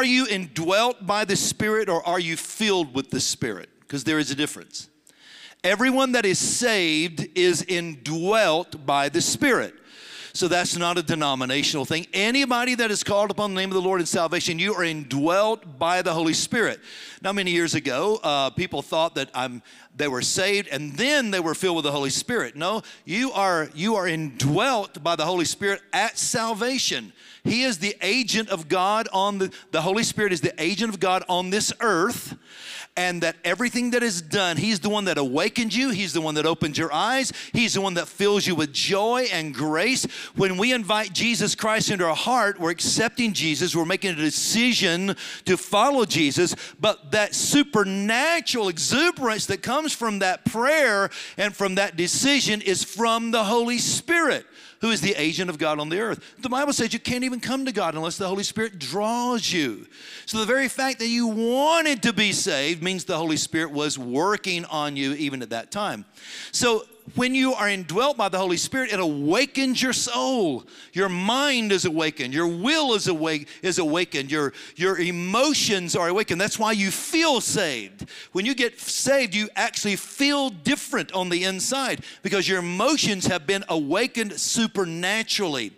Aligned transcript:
Are 0.00 0.04
you 0.04 0.26
indwelt 0.26 1.06
by 1.06 1.26
the 1.26 1.36
Spirit 1.36 1.90
or 1.90 2.02
are 2.08 2.18
you 2.18 2.34
filled 2.34 2.94
with 2.94 3.10
the 3.10 3.20
Spirit? 3.20 3.68
Because 3.80 4.02
there 4.02 4.18
is 4.18 4.30
a 4.30 4.34
difference. 4.34 4.88
Everyone 5.62 6.12
that 6.12 6.24
is 6.24 6.38
saved 6.38 7.28
is 7.34 7.62
indwelt 7.62 8.86
by 8.86 9.10
the 9.10 9.20
Spirit. 9.20 9.74
So 10.32 10.48
that's 10.48 10.74
not 10.74 10.96
a 10.96 11.02
denominational 11.02 11.84
thing. 11.84 12.06
Anybody 12.14 12.74
that 12.76 12.90
is 12.90 13.04
called 13.04 13.30
upon 13.30 13.52
the 13.52 13.60
name 13.60 13.68
of 13.68 13.74
the 13.74 13.82
Lord 13.82 14.00
in 14.00 14.06
salvation, 14.06 14.58
you 14.58 14.72
are 14.72 14.84
indwelt 14.84 15.78
by 15.78 16.00
the 16.00 16.14
Holy 16.14 16.32
Spirit. 16.32 16.80
Now, 17.20 17.34
many 17.34 17.50
years 17.50 17.74
ago, 17.74 18.20
uh, 18.22 18.48
people 18.48 18.80
thought 18.80 19.16
that 19.16 19.30
I'm 19.34 19.62
they 19.96 20.08
were 20.08 20.22
saved 20.22 20.68
and 20.68 20.92
then 20.94 21.30
they 21.30 21.40
were 21.40 21.54
filled 21.54 21.76
with 21.76 21.84
the 21.84 21.92
Holy 21.92 22.10
Spirit. 22.10 22.56
No, 22.56 22.82
you 23.04 23.32
are 23.32 23.68
you 23.74 23.96
are 23.96 24.06
indwelt 24.06 25.02
by 25.02 25.16
the 25.16 25.26
Holy 25.26 25.44
Spirit 25.44 25.80
at 25.92 26.18
salvation. 26.18 27.12
He 27.44 27.62
is 27.62 27.78
the 27.78 27.96
agent 28.02 28.48
of 28.50 28.68
God 28.68 29.08
on 29.12 29.38
the 29.38 29.52
the 29.70 29.82
Holy 29.82 30.02
Spirit 30.02 30.32
is 30.32 30.40
the 30.40 30.54
agent 30.62 30.92
of 30.92 31.00
God 31.00 31.24
on 31.28 31.50
this 31.50 31.72
earth 31.80 32.36
and 32.96 33.22
that 33.22 33.36
everything 33.44 33.92
that 33.92 34.02
is 34.02 34.20
done, 34.20 34.58
He's 34.58 34.80
the 34.80 34.90
one 34.90 35.06
that 35.06 35.16
awakened 35.16 35.74
you, 35.74 35.88
He's 35.88 36.12
the 36.12 36.20
one 36.20 36.34
that 36.34 36.44
opened 36.44 36.76
your 36.76 36.92
eyes, 36.92 37.32
He's 37.52 37.72
the 37.72 37.80
one 37.80 37.94
that 37.94 38.08
fills 38.08 38.46
you 38.46 38.54
with 38.54 38.74
joy 38.74 39.26
and 39.32 39.54
grace. 39.54 40.04
When 40.34 40.58
we 40.58 40.72
invite 40.72 41.14
Jesus 41.14 41.54
Christ 41.54 41.90
into 41.90 42.04
our 42.04 42.14
heart, 42.14 42.60
we're 42.60 42.70
accepting 42.70 43.32
Jesus, 43.32 43.74
we're 43.74 43.86
making 43.86 44.10
a 44.10 44.16
decision 44.16 45.16
to 45.46 45.56
follow 45.56 46.04
Jesus, 46.04 46.54
but 46.78 47.12
that 47.12 47.34
supernatural 47.34 48.68
exuberance 48.68 49.46
that 49.46 49.62
comes 49.62 49.79
from 49.88 50.20
that 50.20 50.44
prayer 50.44 51.10
and 51.36 51.54
from 51.54 51.76
that 51.76 51.96
decision 51.96 52.60
is 52.60 52.84
from 52.84 53.30
the 53.30 53.44
Holy 53.44 53.78
Spirit 53.78 54.46
who 54.80 54.90
is 54.90 55.00
the 55.00 55.14
agent 55.20 55.50
of 55.50 55.58
God 55.58 55.78
on 55.78 55.88
the 55.88 56.00
earth. 56.00 56.36
The 56.38 56.48
Bible 56.48 56.72
says 56.72 56.92
you 56.92 57.00
can't 57.00 57.24
even 57.24 57.40
come 57.40 57.66
to 57.66 57.72
God 57.72 57.94
unless 57.94 58.16
the 58.16 58.26
Holy 58.26 58.42
Spirit 58.42 58.78
draws 58.78 59.52
you. 59.52 59.86
So 60.26 60.38
the 60.38 60.46
very 60.46 60.68
fact 60.68 60.98
that 61.00 61.08
you 61.08 61.26
wanted 61.26 62.02
to 62.04 62.12
be 62.12 62.32
saved 62.32 62.82
means 62.82 63.04
the 63.04 63.16
Holy 63.16 63.36
Spirit 63.36 63.72
was 63.72 63.98
working 63.98 64.64
on 64.66 64.96
you 64.96 65.12
even 65.14 65.42
at 65.42 65.50
that 65.50 65.70
time. 65.70 66.06
So 66.50 66.84
when 67.14 67.34
you 67.34 67.54
are 67.54 67.68
indwelt 67.68 68.16
by 68.16 68.28
the 68.28 68.38
Holy 68.38 68.56
Spirit, 68.56 68.92
it 68.92 69.00
awakens 69.00 69.82
your 69.82 69.92
soul. 69.92 70.64
Your 70.92 71.08
mind 71.08 71.72
is 71.72 71.84
awakened. 71.84 72.34
Your 72.34 72.46
will 72.46 72.94
is, 72.94 73.08
awake, 73.08 73.48
is 73.62 73.78
awakened. 73.78 74.30
Your, 74.30 74.52
your 74.76 74.98
emotions 74.98 75.96
are 75.96 76.08
awakened. 76.08 76.40
That's 76.40 76.58
why 76.58 76.72
you 76.72 76.90
feel 76.90 77.40
saved. 77.40 78.08
When 78.32 78.44
you 78.44 78.54
get 78.54 78.80
saved, 78.80 79.34
you 79.34 79.48
actually 79.56 79.96
feel 79.96 80.50
different 80.50 81.12
on 81.12 81.28
the 81.28 81.44
inside 81.44 82.04
because 82.22 82.48
your 82.48 82.58
emotions 82.58 83.26
have 83.26 83.46
been 83.46 83.64
awakened 83.68 84.38
supernaturally. 84.40 85.72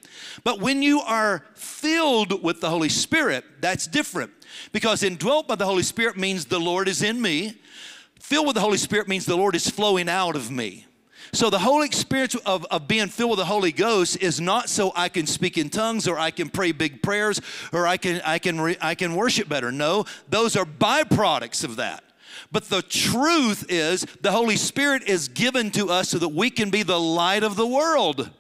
But 0.45 0.61
when 0.61 0.83
you 0.83 1.01
are 1.01 1.45
filled 1.55 2.43
with 2.43 2.61
the 2.61 2.71
Holy 2.71 2.89
Spirit, 2.89 3.45
that's 3.61 3.87
different 3.87 4.31
because 4.73 5.03
indwelt 5.03 5.49
by 5.49 5.57
the 5.57 5.67
Holy 5.67 5.83
Spirit 5.83 6.17
means 6.17 6.47
the 6.47 6.61
Lord 6.61 6.89
is 6.89 7.03
in 7.03 7.21
me. 7.21 7.59
Filled 8.21 8.47
with 8.47 8.55
the 8.55 8.61
Holy 8.61 8.79
Spirit 8.79 9.09
means 9.09 9.27
the 9.27 9.37
Lord 9.37 9.55
is 9.55 9.69
flowing 9.69 10.09
out 10.09 10.37
of 10.37 10.51
me. 10.51 10.87
So 11.35 11.49
the 11.49 11.59
whole 11.59 11.81
experience 11.81 12.35
of, 12.35 12.67
of 12.67 12.87
being 12.87 13.09
filled 13.09 13.31
with 13.31 13.39
the 13.39 13.47
Holy 13.47 13.73
Ghost 13.73 14.19
is 14.21 14.39
not 14.39 14.69
so 14.69 14.93
I 14.95 15.09
can 15.09 15.27
speak 15.27 15.57
in 15.57 15.71
tongues 15.71 16.07
or 16.07 16.19
I 16.19 16.31
can 16.31 16.51
pray 16.51 16.73
big 16.73 17.03
prayers 17.03 17.41
or 17.73 17.87
I 17.87 17.97
can 17.97 18.21
I 18.23 18.39
can 18.39 18.61
re, 18.61 18.77
I 18.83 18.95
can 18.95 19.15
worship 19.15 19.49
better. 19.49 19.73
No, 19.73 20.05
those 20.29 20.57
are 20.57 20.67
byproducts 20.67 21.65
of 21.65 21.77
that. 21.77 22.05
But 22.51 22.65
the 22.65 22.83
truth 22.83 23.65
is 23.71 24.07
the 24.21 24.31
Holy 24.31 24.57
Spirit 24.57 25.05
is 25.05 25.29
given 25.29 25.71
to 25.71 25.89
us 25.89 26.11
so 26.11 26.19
that 26.19 26.29
we 26.29 26.51
can 26.51 26.69
be 26.69 26.83
the 26.83 27.01
light 27.01 27.45
of 27.45 27.57
the 27.57 27.67
world. 27.67 28.31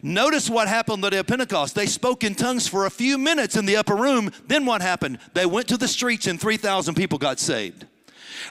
Notice 0.00 0.48
what 0.48 0.68
happened 0.68 1.04
the 1.04 1.10
day 1.10 1.18
of 1.18 1.26
Pentecost. 1.26 1.74
They 1.74 1.86
spoke 1.86 2.24
in 2.24 2.34
tongues 2.34 2.66
for 2.66 2.86
a 2.86 2.90
few 2.90 3.18
minutes 3.18 3.56
in 3.56 3.66
the 3.66 3.76
upper 3.76 3.94
room. 3.94 4.30
Then 4.46 4.64
what 4.64 4.80
happened? 4.80 5.18
They 5.34 5.44
went 5.44 5.68
to 5.68 5.76
the 5.76 5.86
streets 5.86 6.26
and 6.26 6.40
3,000 6.40 6.94
people 6.94 7.18
got 7.18 7.38
saved. 7.38 7.86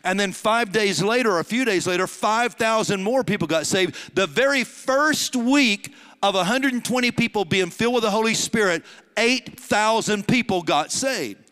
And 0.03 0.19
then 0.19 0.31
five 0.31 0.72
days 0.72 1.02
later, 1.02 1.31
or 1.31 1.40
a 1.40 1.46
few 1.46 1.66
days 1.66 1.88
later, 1.88 2.08
5,000 2.08 3.03
more 3.03 3.24
people 3.24 3.47
got 3.47 3.66
saved. 3.66 4.16
The 4.16 4.28
very 4.28 4.64
first 4.64 5.36
week 5.36 5.94
of 6.24 6.36
120 6.36 7.12
people 7.12 7.46
being 7.46 7.69
filled 7.69 7.96
with 7.96 8.03
the 8.03 8.12
Holy 8.12 8.34
Spirit, 8.34 8.84
8,000 9.18 10.28
people 10.28 10.62
got 10.62 10.92
saved. 10.92 11.52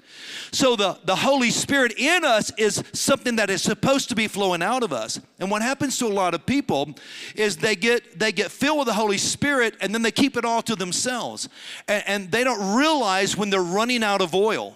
So 0.51 0.75
the, 0.75 0.97
the 1.03 1.15
Holy 1.15 1.51
Spirit 1.51 1.93
in 1.97 2.23
us 2.23 2.51
is 2.57 2.83
something 2.93 3.35
that 3.37 3.49
is 3.49 3.61
supposed 3.61 4.09
to 4.09 4.15
be 4.15 4.27
flowing 4.27 4.63
out 4.63 4.83
of 4.83 4.91
us. 4.91 5.19
And 5.39 5.51
what 5.51 5.61
happens 5.61 5.97
to 5.99 6.07
a 6.07 6.09
lot 6.09 6.33
of 6.33 6.45
people 6.45 6.95
is 7.35 7.57
they 7.57 7.75
get 7.75 8.19
they 8.19 8.31
get 8.31 8.51
filled 8.51 8.79
with 8.79 8.87
the 8.87 8.93
Holy 8.93 9.17
Spirit 9.17 9.75
and 9.81 9.93
then 9.93 10.01
they 10.01 10.11
keep 10.11 10.37
it 10.37 10.45
all 10.45 10.61
to 10.63 10.75
themselves. 10.75 11.49
And, 11.87 12.03
and 12.07 12.31
they 12.31 12.43
don't 12.43 12.75
realize 12.75 13.37
when 13.37 13.49
they're 13.49 13.61
running 13.61 14.03
out 14.03 14.21
of 14.21 14.33
oil 14.33 14.75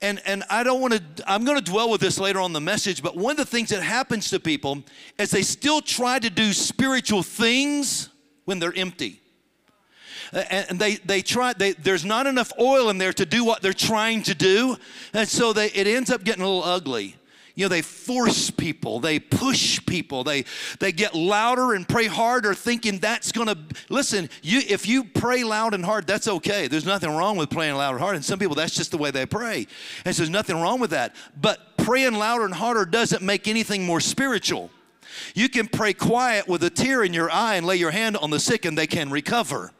and 0.00 0.20
and 0.26 0.44
I 0.48 0.62
don't 0.62 0.80
want 0.80 0.94
to 0.94 1.02
I'm 1.30 1.44
going 1.44 1.58
to 1.58 1.64
dwell 1.64 1.90
with 1.90 2.00
this 2.00 2.18
later 2.18 2.40
on 2.40 2.52
the 2.52 2.60
message, 2.60 3.02
but 3.02 3.16
one 3.16 3.32
of 3.32 3.36
the 3.36 3.44
things 3.44 3.70
that 3.70 3.82
happens 3.82 4.30
to 4.30 4.40
people 4.40 4.82
is 5.18 5.30
they 5.30 5.42
still 5.42 5.80
try 5.80 6.18
to 6.18 6.30
do 6.30 6.52
spiritual 6.52 7.22
things 7.22 8.08
when 8.44 8.58
they're 8.58 8.76
empty. 8.76 9.20
And 10.32 10.78
they, 10.78 10.96
they 10.96 11.22
try, 11.22 11.54
they, 11.54 11.72
there's 11.72 12.04
not 12.04 12.26
enough 12.26 12.52
oil 12.60 12.90
in 12.90 12.98
there 12.98 13.14
to 13.14 13.24
do 13.24 13.44
what 13.44 13.62
they're 13.62 13.72
trying 13.72 14.22
to 14.24 14.34
do. 14.34 14.76
And 15.14 15.26
so 15.26 15.54
they, 15.54 15.68
it 15.68 15.86
ends 15.86 16.10
up 16.10 16.22
getting 16.22 16.42
a 16.42 16.46
little 16.46 16.64
ugly 16.64 17.17
you 17.58 17.64
know 17.64 17.68
they 17.68 17.82
force 17.82 18.50
people 18.50 19.00
they 19.00 19.18
push 19.18 19.84
people 19.86 20.24
they 20.24 20.44
they 20.78 20.92
get 20.92 21.14
louder 21.14 21.74
and 21.74 21.88
pray 21.88 22.06
harder 22.06 22.54
thinking 22.54 22.98
that's 22.98 23.32
to 23.32 23.58
listen 23.88 24.28
you 24.42 24.60
if 24.68 24.86
you 24.86 25.04
pray 25.04 25.44
loud 25.44 25.74
and 25.74 25.84
hard 25.84 26.06
that's 26.06 26.28
okay. 26.28 26.68
There's 26.68 26.84
nothing 26.84 27.10
wrong 27.10 27.36
with 27.36 27.50
praying 27.50 27.74
loud 27.74 27.92
and 27.92 28.00
hard 28.00 28.16
and 28.16 28.24
some 28.24 28.38
people 28.38 28.54
that's 28.54 28.74
just 28.74 28.90
the 28.90 28.98
way 28.98 29.10
they 29.10 29.26
pray. 29.26 29.66
And 30.04 30.14
so 30.14 30.22
there's 30.22 30.30
nothing 30.30 30.60
wrong 30.60 30.80
with 30.80 30.90
that. 30.90 31.14
But 31.40 31.76
praying 31.76 32.14
louder 32.14 32.44
and 32.44 32.54
harder 32.54 32.84
doesn't 32.84 33.22
make 33.22 33.48
anything 33.48 33.84
more 33.84 34.00
spiritual. 34.00 34.70
You 35.34 35.48
can 35.48 35.68
pray 35.68 35.92
quiet 35.94 36.48
with 36.48 36.62
a 36.62 36.70
tear 36.70 37.02
in 37.02 37.14
your 37.14 37.30
eye 37.30 37.56
and 37.56 37.66
lay 37.66 37.76
your 37.76 37.90
hand 37.90 38.16
on 38.16 38.30
the 38.30 38.40
sick 38.40 38.64
and 38.64 38.76
they 38.76 38.86
can 38.86 39.10
recover. 39.10 39.72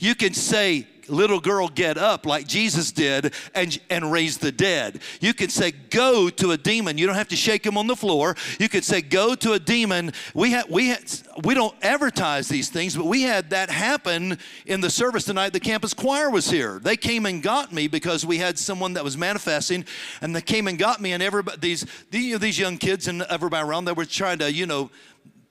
You 0.00 0.14
can 0.14 0.34
say 0.34 0.86
little 1.08 1.40
girl 1.40 1.68
get 1.68 1.98
up 1.98 2.26
like 2.26 2.46
Jesus 2.46 2.92
did 2.92 3.34
and, 3.54 3.78
and 3.90 4.10
raise 4.12 4.38
the 4.38 4.52
dead. 4.52 5.00
You 5.20 5.34
can 5.34 5.48
say 5.48 5.72
go 5.72 6.28
to 6.30 6.52
a 6.52 6.56
demon. 6.56 6.98
You 6.98 7.06
don't 7.06 7.16
have 7.16 7.28
to 7.28 7.36
shake 7.36 7.64
him 7.64 7.76
on 7.76 7.86
the 7.86 7.96
floor. 7.96 8.36
You 8.58 8.68
could 8.68 8.84
say 8.84 9.02
go 9.02 9.34
to 9.36 9.52
a 9.52 9.58
demon. 9.58 10.12
We 10.34 10.50
had 10.50 10.66
we 10.68 10.88
had 10.88 11.04
we 11.44 11.54
don't 11.54 11.74
advertise 11.82 12.48
these 12.48 12.68
things, 12.68 12.96
but 12.96 13.06
we 13.06 13.22
had 13.22 13.50
that 13.50 13.70
happen 13.70 14.38
in 14.66 14.80
the 14.80 14.90
service 14.90 15.24
tonight. 15.24 15.52
The 15.52 15.60
campus 15.60 15.94
choir 15.94 16.30
was 16.30 16.50
here. 16.50 16.78
They 16.78 16.96
came 16.96 17.26
and 17.26 17.42
got 17.42 17.72
me 17.72 17.88
because 17.88 18.24
we 18.24 18.38
had 18.38 18.58
someone 18.58 18.94
that 18.94 19.04
was 19.04 19.16
manifesting, 19.16 19.84
and 20.20 20.34
they 20.34 20.40
came 20.40 20.66
and 20.66 20.78
got 20.78 21.00
me. 21.00 21.12
And 21.12 21.22
everybody 21.22 21.58
these 21.60 21.86
these, 22.10 22.38
these 22.38 22.58
young 22.58 22.78
kids 22.78 23.08
and 23.08 23.22
everybody 23.22 23.66
around 23.66 23.84
they 23.84 23.92
were 23.92 24.04
trying 24.04 24.38
to 24.38 24.52
you 24.52 24.66
know 24.66 24.90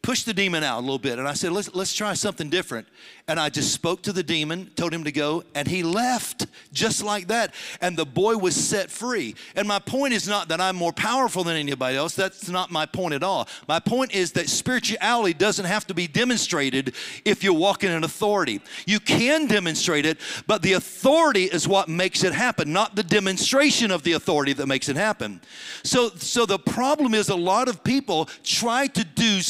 push 0.06 0.22
the 0.22 0.36
demon 0.36 0.64
out 0.64 0.78
a 0.78 0.82
little 0.82 1.00
bit. 1.00 1.18
And 1.18 1.28
I 1.28 1.34
said, 1.34 1.52
let's, 1.52 1.74
let's 1.74 1.92
try 1.92 2.14
something 2.14 2.48
different. 2.48 2.88
And 3.28 3.40
I 3.40 3.50
just 3.50 3.74
spoke 3.74 4.04
to 4.04 4.14
the 4.14 4.22
demon, 4.22 4.70
told 4.76 4.94
him 4.94 5.04
to 5.04 5.12
go, 5.12 5.44
and 5.56 5.68
he 5.68 5.82
left 5.82 6.46
just 6.72 7.04
like 7.04 7.28
that. 7.30 7.56
And 7.82 7.98
the 7.98 8.06
boy 8.06 8.38
was 8.38 8.56
set 8.56 8.92
free. 8.92 9.34
And 9.56 9.68
my 9.68 9.80
point 9.80 10.14
is 10.14 10.28
not 10.28 10.50
that 10.50 10.62
I'm 10.62 10.76
more 10.76 10.94
powerful 10.94 11.44
than 11.44 11.58
anybody 11.58 11.98
else. 11.98 12.14
That's 12.14 12.48
not 12.48 12.70
my 12.70 12.86
point 12.86 13.16
at 13.16 13.24
all. 13.24 13.48
My 13.68 13.80
point 13.80 14.14
is 14.14 14.34
that 14.34 14.48
spirituality 14.48 15.34
doesn't 15.34 15.66
have 15.66 15.88
to 15.88 15.96
be 15.96 16.06
demonstrated 16.06 16.94
if 17.26 17.44
you're 17.44 17.54
walking 17.54 17.90
in 17.90 18.04
authority. 18.04 18.62
You 18.86 19.00
can 19.00 19.48
demonstrate 19.48 20.06
it, 20.06 20.20
but 20.46 20.62
the 20.62 20.74
authority 20.74 21.46
is 21.46 21.68
what 21.68 21.90
makes 21.90 22.24
it 22.24 22.34
happen, 22.34 22.72
not 22.72 22.96
the 22.96 23.02
demonstration 23.02 23.90
of 23.90 24.04
the 24.04 24.12
authority 24.12 24.54
that 24.54 24.68
makes 24.68 24.88
it 24.88 24.98
happen. 24.98 25.42
So, 25.84 26.10
so 26.10 26.46
the 26.46 26.60
problem 26.60 27.16
is 27.16 27.30
a 27.30 27.36
lot 27.36 27.68
of 27.70 27.84
people 27.84 28.30
try 28.44 28.86
to 28.86 29.04
do 29.04 29.42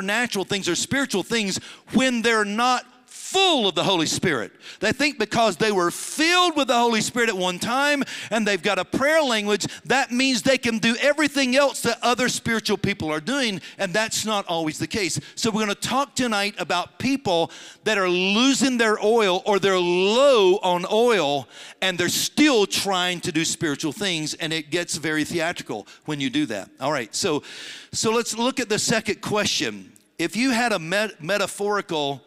supernatural 0.00 0.46
things 0.46 0.66
or 0.66 0.74
spiritual 0.74 1.22
things 1.22 1.58
when 1.92 2.22
they're 2.22 2.44
not 2.44 2.86
full 3.30 3.68
of 3.68 3.76
the 3.76 3.84
Holy 3.84 4.06
Spirit. 4.06 4.50
They 4.80 4.90
think 4.90 5.16
because 5.16 5.56
they 5.56 5.70
were 5.70 5.92
filled 5.92 6.56
with 6.56 6.66
the 6.66 6.76
Holy 6.76 7.00
Spirit 7.00 7.28
at 7.28 7.36
one 7.36 7.60
time 7.60 8.02
and 8.30 8.44
they've 8.44 8.60
got 8.60 8.80
a 8.80 8.84
prayer 8.84 9.22
language, 9.22 9.66
that 9.84 10.10
means 10.10 10.42
they 10.42 10.58
can 10.58 10.78
do 10.78 10.96
everything 11.00 11.54
else 11.54 11.82
that 11.82 11.98
other 12.02 12.28
spiritual 12.28 12.76
people 12.76 13.12
are 13.12 13.20
doing, 13.20 13.60
and 13.78 13.92
that's 13.92 14.26
not 14.26 14.46
always 14.48 14.80
the 14.80 14.86
case. 14.86 15.20
So, 15.36 15.50
we're 15.50 15.64
going 15.64 15.68
to 15.68 15.74
talk 15.76 16.16
tonight 16.16 16.56
about 16.58 16.98
people 16.98 17.52
that 17.84 17.98
are 17.98 18.08
losing 18.08 18.78
their 18.78 18.98
oil 19.04 19.42
or 19.46 19.60
they're 19.60 19.78
low 19.78 20.56
on 20.56 20.84
oil 20.90 21.46
and 21.82 21.96
they're 21.96 22.08
still 22.08 22.66
trying 22.66 23.20
to 23.20 23.32
do 23.32 23.44
spiritual 23.44 23.92
things, 23.92 24.34
and 24.34 24.52
it 24.52 24.70
gets 24.70 24.96
very 24.96 25.24
theatrical 25.24 25.86
when 26.04 26.20
you 26.20 26.30
do 26.30 26.46
that. 26.46 26.68
All 26.80 26.90
right, 26.90 27.14
so, 27.14 27.44
so 27.92 28.10
let's 28.10 28.36
look 28.36 28.58
at 28.58 28.68
the 28.68 28.78
second 28.78 29.20
question. 29.20 29.89
If 30.20 30.36
you 30.36 30.50
had 30.50 30.72
a 30.72 30.78
met- 30.78 31.24
metaphorical 31.24 32.20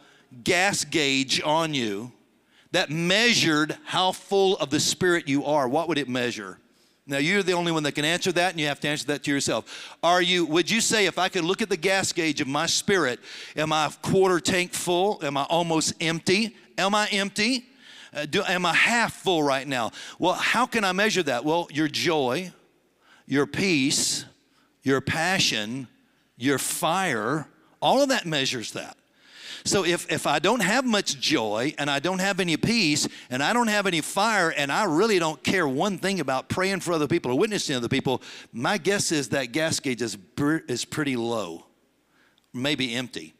gas 0.43 0.83
gauge 0.83 1.39
on 1.43 1.75
you 1.75 2.11
that 2.71 2.89
measured 2.89 3.77
how 3.85 4.13
full 4.13 4.57
of 4.57 4.71
the 4.71 4.79
Spirit 4.79 5.27
you 5.27 5.45
are, 5.45 5.67
what 5.67 5.87
would 5.87 5.99
it 5.99 6.09
measure? 6.09 6.57
Now 7.05 7.19
you're 7.19 7.43
the 7.43 7.51
only 7.51 7.71
one 7.71 7.83
that 7.83 7.91
can 7.91 8.03
answer 8.03 8.31
that, 8.31 8.49
and 8.49 8.59
you 8.59 8.65
have 8.65 8.79
to 8.79 8.87
answer 8.87 9.05
that 9.05 9.23
to 9.25 9.31
yourself. 9.31 9.95
Are 10.01 10.23
you, 10.23 10.43
would 10.47 10.71
you 10.71 10.81
say, 10.81 11.05
if 11.05 11.19
I 11.19 11.29
could 11.29 11.43
look 11.43 11.61
at 11.61 11.69
the 11.69 11.77
gas 11.77 12.11
gauge 12.11 12.41
of 12.41 12.47
my 12.47 12.65
spirit, 12.65 13.19
am 13.55 13.71
I 13.71 13.91
quarter 14.01 14.39
tank 14.39 14.73
full? 14.73 15.23
Am 15.23 15.37
I 15.37 15.43
almost 15.43 15.93
empty? 16.01 16.55
Am 16.79 16.95
I 16.95 17.07
empty? 17.09 17.67
Uh, 18.11 18.25
do, 18.25 18.41
am 18.41 18.65
I 18.65 18.73
half 18.73 19.13
full 19.13 19.43
right 19.43 19.67
now? 19.67 19.91
Well, 20.17 20.33
how 20.33 20.65
can 20.65 20.83
I 20.83 20.93
measure 20.93 21.21
that? 21.21 21.45
Well, 21.45 21.67
your 21.71 21.87
joy, 21.87 22.53
your 23.27 23.45
peace, 23.45 24.25
your 24.81 24.99
passion, 24.99 25.87
your 26.37 26.57
fire, 26.57 27.47
all 27.83 28.01
of 28.01 28.09
that 28.09 28.25
measures 28.25 28.71
that. 28.71 28.97
So 29.65 29.85
if, 29.85 30.11
if 30.11 30.25
I 30.25 30.39
don't 30.39 30.61
have 30.61 30.85
much 30.85 31.19
joy 31.19 31.73
and 31.77 31.89
I 31.89 31.99
don't 31.99 32.19
have 32.19 32.39
any 32.39 32.57
peace 32.57 33.07
and 33.29 33.43
I 33.43 33.53
don't 33.53 33.67
have 33.67 33.87
any 33.87 34.01
fire 34.01 34.49
and 34.49 34.71
I 34.71 34.85
really 34.85 35.19
don't 35.19 35.41
care 35.43 35.67
one 35.67 35.97
thing 35.97 36.19
about 36.19 36.49
praying 36.49 36.79
for 36.79 36.93
other 36.93 37.07
people 37.07 37.31
or 37.31 37.37
witnessing 37.37 37.75
other 37.75 37.87
people, 37.87 38.21
my 38.51 38.77
guess 38.77 39.11
is 39.11 39.29
that 39.29 39.51
gas 39.51 39.79
gauge 39.79 40.01
is, 40.01 40.17
is 40.67 40.83
pretty 40.85 41.15
low, 41.15 41.65
maybe 42.53 42.95
empty. 42.95 43.33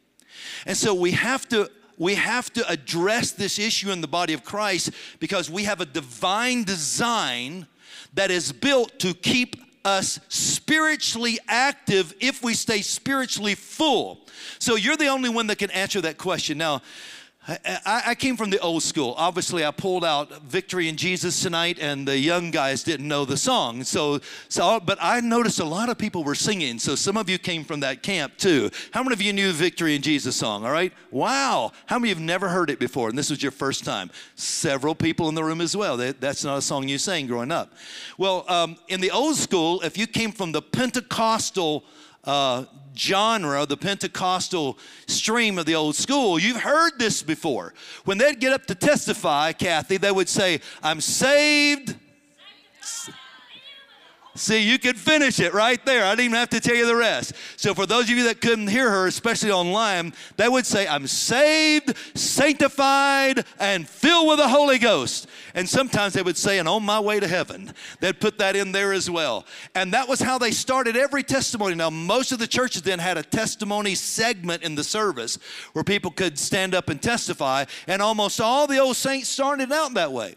And 0.66 0.76
so 0.76 0.94
we 0.94 1.12
have 1.12 1.48
to 1.48 1.70
we 1.96 2.16
have 2.16 2.52
to 2.52 2.68
address 2.68 3.30
this 3.30 3.56
issue 3.56 3.92
in 3.92 4.00
the 4.00 4.08
body 4.08 4.32
of 4.32 4.42
Christ 4.42 4.90
because 5.20 5.48
we 5.48 5.62
have 5.62 5.80
a 5.80 5.86
divine 5.86 6.64
design 6.64 7.68
that 8.14 8.32
is 8.32 8.50
built 8.50 8.98
to 8.98 9.14
keep 9.14 9.63
us 9.84 10.20
spiritually 10.28 11.38
active 11.48 12.14
if 12.20 12.42
we 12.42 12.54
stay 12.54 12.80
spiritually 12.80 13.54
full. 13.54 14.26
So 14.58 14.76
you're 14.76 14.96
the 14.96 15.08
only 15.08 15.28
one 15.28 15.46
that 15.48 15.58
can 15.58 15.70
answer 15.70 16.00
that 16.02 16.18
question. 16.18 16.58
Now, 16.58 16.82
I, 17.46 18.02
I, 18.06 18.14
came 18.14 18.38
from 18.38 18.48
the 18.48 18.58
old 18.60 18.82
school. 18.82 19.14
Obviously, 19.18 19.66
I 19.66 19.70
pulled 19.70 20.02
out 20.02 20.42
"Victory 20.44 20.88
in 20.88 20.96
Jesus" 20.96 21.42
tonight, 21.42 21.78
and 21.78 22.08
the 22.08 22.16
young 22.18 22.50
guys 22.50 22.82
didn't 22.82 23.06
know 23.06 23.26
the 23.26 23.36
song. 23.36 23.84
So, 23.84 24.20
so, 24.48 24.80
but 24.80 24.96
I 24.98 25.20
noticed 25.20 25.60
a 25.60 25.64
lot 25.64 25.90
of 25.90 25.98
people 25.98 26.24
were 26.24 26.34
singing. 26.34 26.78
So, 26.78 26.94
some 26.94 27.18
of 27.18 27.28
you 27.28 27.36
came 27.36 27.62
from 27.62 27.80
that 27.80 28.02
camp 28.02 28.38
too. 28.38 28.70
How 28.92 29.02
many 29.02 29.12
of 29.12 29.20
you 29.20 29.34
knew 29.34 29.48
the 29.48 29.52
"Victory 29.52 29.94
in 29.94 30.00
Jesus" 30.00 30.34
song? 30.36 30.64
All 30.64 30.72
right, 30.72 30.92
wow. 31.10 31.72
How 31.84 31.98
many 31.98 32.08
have 32.08 32.20
never 32.20 32.48
heard 32.48 32.70
it 32.70 32.78
before, 32.78 33.10
and 33.10 33.18
this 33.18 33.28
was 33.28 33.42
your 33.42 33.52
first 33.52 33.84
time? 33.84 34.10
Several 34.36 34.94
people 34.94 35.28
in 35.28 35.34
the 35.34 35.44
room 35.44 35.60
as 35.60 35.76
well. 35.76 35.98
that's 35.98 36.44
not 36.44 36.56
a 36.56 36.62
song 36.62 36.88
you 36.88 36.96
sang 36.96 37.26
growing 37.26 37.52
up. 37.52 37.74
Well, 38.16 38.46
um, 38.48 38.76
in 38.88 39.02
the 39.02 39.10
old 39.10 39.36
school, 39.36 39.82
if 39.82 39.98
you 39.98 40.06
came 40.06 40.32
from 40.32 40.52
the 40.52 40.62
Pentecostal 40.62 41.84
uh, 42.24 42.64
genre, 42.96 43.66
the 43.66 43.76
Pentecostal 43.76 44.78
stream 45.06 45.58
of 45.58 45.66
the 45.66 45.74
old 45.74 45.96
school, 45.96 46.38
you've 46.38 46.60
heard 46.60 46.98
this 46.98 47.22
before. 47.22 47.74
When 48.04 48.18
they'd 48.18 48.38
get 48.38 48.52
up 48.52 48.66
to 48.66 48.74
testify, 48.74 49.52
Kathy, 49.52 49.96
they 49.96 50.12
would 50.12 50.28
say, 50.28 50.60
I'm 50.82 51.00
saved. 51.00 51.96
See, 54.36 54.68
you 54.68 54.80
could 54.80 54.98
finish 54.98 55.38
it 55.38 55.54
right 55.54 55.84
there. 55.86 56.04
I 56.04 56.10
didn't 56.10 56.24
even 56.24 56.38
have 56.38 56.50
to 56.50 56.60
tell 56.60 56.74
you 56.74 56.86
the 56.86 56.96
rest. 56.96 57.34
So, 57.56 57.72
for 57.72 57.86
those 57.86 58.04
of 58.04 58.10
you 58.10 58.24
that 58.24 58.40
couldn't 58.40 58.66
hear 58.66 58.90
her, 58.90 59.06
especially 59.06 59.52
online, 59.52 60.12
they 60.36 60.48
would 60.48 60.66
say, 60.66 60.88
I'm 60.88 61.06
saved, 61.06 61.96
sanctified, 62.16 63.44
and 63.60 63.88
filled 63.88 64.26
with 64.26 64.38
the 64.38 64.48
Holy 64.48 64.78
Ghost. 64.78 65.28
And 65.54 65.68
sometimes 65.68 66.14
they 66.14 66.22
would 66.22 66.36
say, 66.36 66.58
and 66.58 66.68
on 66.68 66.82
my 66.82 66.98
way 66.98 67.20
to 67.20 67.28
heaven. 67.28 67.72
They'd 68.00 68.18
put 68.18 68.38
that 68.38 68.56
in 68.56 68.72
there 68.72 68.92
as 68.92 69.08
well. 69.08 69.46
And 69.76 69.92
that 69.92 70.08
was 70.08 70.18
how 70.18 70.38
they 70.38 70.50
started 70.50 70.96
every 70.96 71.22
testimony. 71.22 71.76
Now, 71.76 71.90
most 71.90 72.32
of 72.32 72.40
the 72.40 72.48
churches 72.48 72.82
then 72.82 72.98
had 72.98 73.16
a 73.16 73.22
testimony 73.22 73.94
segment 73.94 74.64
in 74.64 74.74
the 74.74 74.82
service 74.82 75.38
where 75.74 75.84
people 75.84 76.10
could 76.10 76.40
stand 76.40 76.74
up 76.74 76.88
and 76.88 77.00
testify. 77.00 77.66
And 77.86 78.02
almost 78.02 78.40
all 78.40 78.66
the 78.66 78.78
old 78.78 78.96
saints 78.96 79.28
started 79.28 79.70
out 79.70 79.94
that 79.94 80.10
way. 80.10 80.34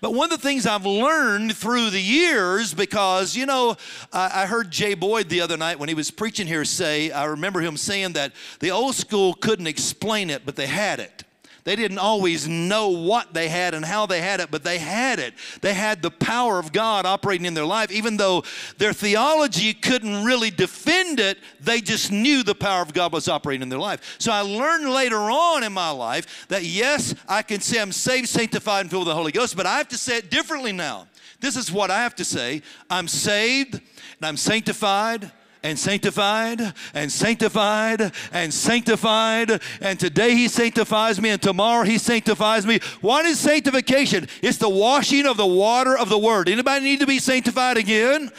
But 0.00 0.14
one 0.14 0.32
of 0.32 0.40
the 0.40 0.48
things 0.48 0.66
I've 0.66 0.86
learned 0.86 1.56
through 1.56 1.90
the 1.90 2.00
years, 2.00 2.74
because, 2.74 3.36
you 3.36 3.46
know, 3.46 3.76
I, 4.12 4.42
I, 4.42 4.46
heard 4.46 4.70
Jay 4.70 4.94
Boyd 4.94 5.28
the 5.28 5.40
other 5.40 5.56
night 5.56 5.78
when 5.78 5.88
he 5.88 5.94
was 5.94 6.10
preaching 6.10 6.46
here 6.46 6.64
say, 6.64 7.10
I 7.10 7.24
remember 7.24 7.60
him 7.60 7.76
saying 7.76 8.12
that 8.14 8.32
the 8.60 8.70
old 8.70 8.94
school 8.94 9.34
couldn't 9.34 9.66
explain 9.66 10.30
it, 10.30 10.42
but 10.44 10.56
they 10.56 10.66
had 10.66 11.00
it. 11.00 11.24
They 11.68 11.76
didn't 11.76 11.98
always 11.98 12.48
know 12.48 12.88
what 12.88 13.34
they 13.34 13.50
had 13.50 13.74
and 13.74 13.84
how 13.84 14.06
they 14.06 14.22
had 14.22 14.40
it, 14.40 14.50
but 14.50 14.64
they 14.64 14.78
had 14.78 15.18
it. 15.18 15.34
They 15.60 15.74
had 15.74 16.00
the 16.00 16.10
power 16.10 16.58
of 16.58 16.72
God 16.72 17.04
operating 17.04 17.44
in 17.44 17.52
their 17.52 17.66
life. 17.66 17.92
Even 17.92 18.16
though 18.16 18.44
their 18.78 18.94
theology 18.94 19.74
couldn't 19.74 20.24
really 20.24 20.50
defend 20.50 21.20
it, 21.20 21.36
they 21.60 21.82
just 21.82 22.10
knew 22.10 22.42
the 22.42 22.54
power 22.54 22.80
of 22.80 22.94
God 22.94 23.12
was 23.12 23.28
operating 23.28 23.60
in 23.60 23.68
their 23.68 23.78
life. 23.78 24.16
So 24.18 24.32
I 24.32 24.40
learned 24.40 24.88
later 24.88 25.18
on 25.18 25.62
in 25.62 25.74
my 25.74 25.90
life 25.90 26.48
that 26.48 26.64
yes, 26.64 27.14
I 27.28 27.42
can 27.42 27.60
say 27.60 27.82
I'm 27.82 27.92
saved, 27.92 28.30
sanctified, 28.30 28.80
and 28.80 28.90
filled 28.90 29.02
with 29.02 29.08
the 29.08 29.14
Holy 29.14 29.32
Ghost, 29.32 29.54
but 29.54 29.66
I 29.66 29.76
have 29.76 29.88
to 29.88 29.98
say 29.98 30.16
it 30.16 30.30
differently 30.30 30.72
now. 30.72 31.06
This 31.38 31.54
is 31.54 31.70
what 31.70 31.90
I 31.90 31.98
have 31.98 32.16
to 32.16 32.24
say 32.24 32.62
I'm 32.88 33.08
saved 33.08 33.74
and 33.74 34.26
I'm 34.26 34.38
sanctified 34.38 35.30
and 35.62 35.78
sanctified 35.78 36.60
and 36.94 37.10
sanctified 37.10 38.12
and 38.32 38.52
sanctified. 38.52 39.60
And 39.80 39.98
today 39.98 40.34
he 40.34 40.48
sanctifies 40.48 41.20
me, 41.20 41.30
and 41.30 41.42
tomorrow 41.42 41.84
he 41.84 41.98
sanctifies 41.98 42.66
me. 42.66 42.80
What 43.00 43.24
is 43.24 43.38
sanctification? 43.38 44.28
It's 44.42 44.58
the 44.58 44.68
washing 44.68 45.26
of 45.26 45.36
the 45.36 45.46
water 45.46 45.96
of 45.96 46.08
the 46.08 46.18
word. 46.18 46.48
Anybody 46.48 46.84
need 46.84 47.00
to 47.00 47.06
be 47.06 47.18
sanctified 47.18 47.76
again? 47.76 48.30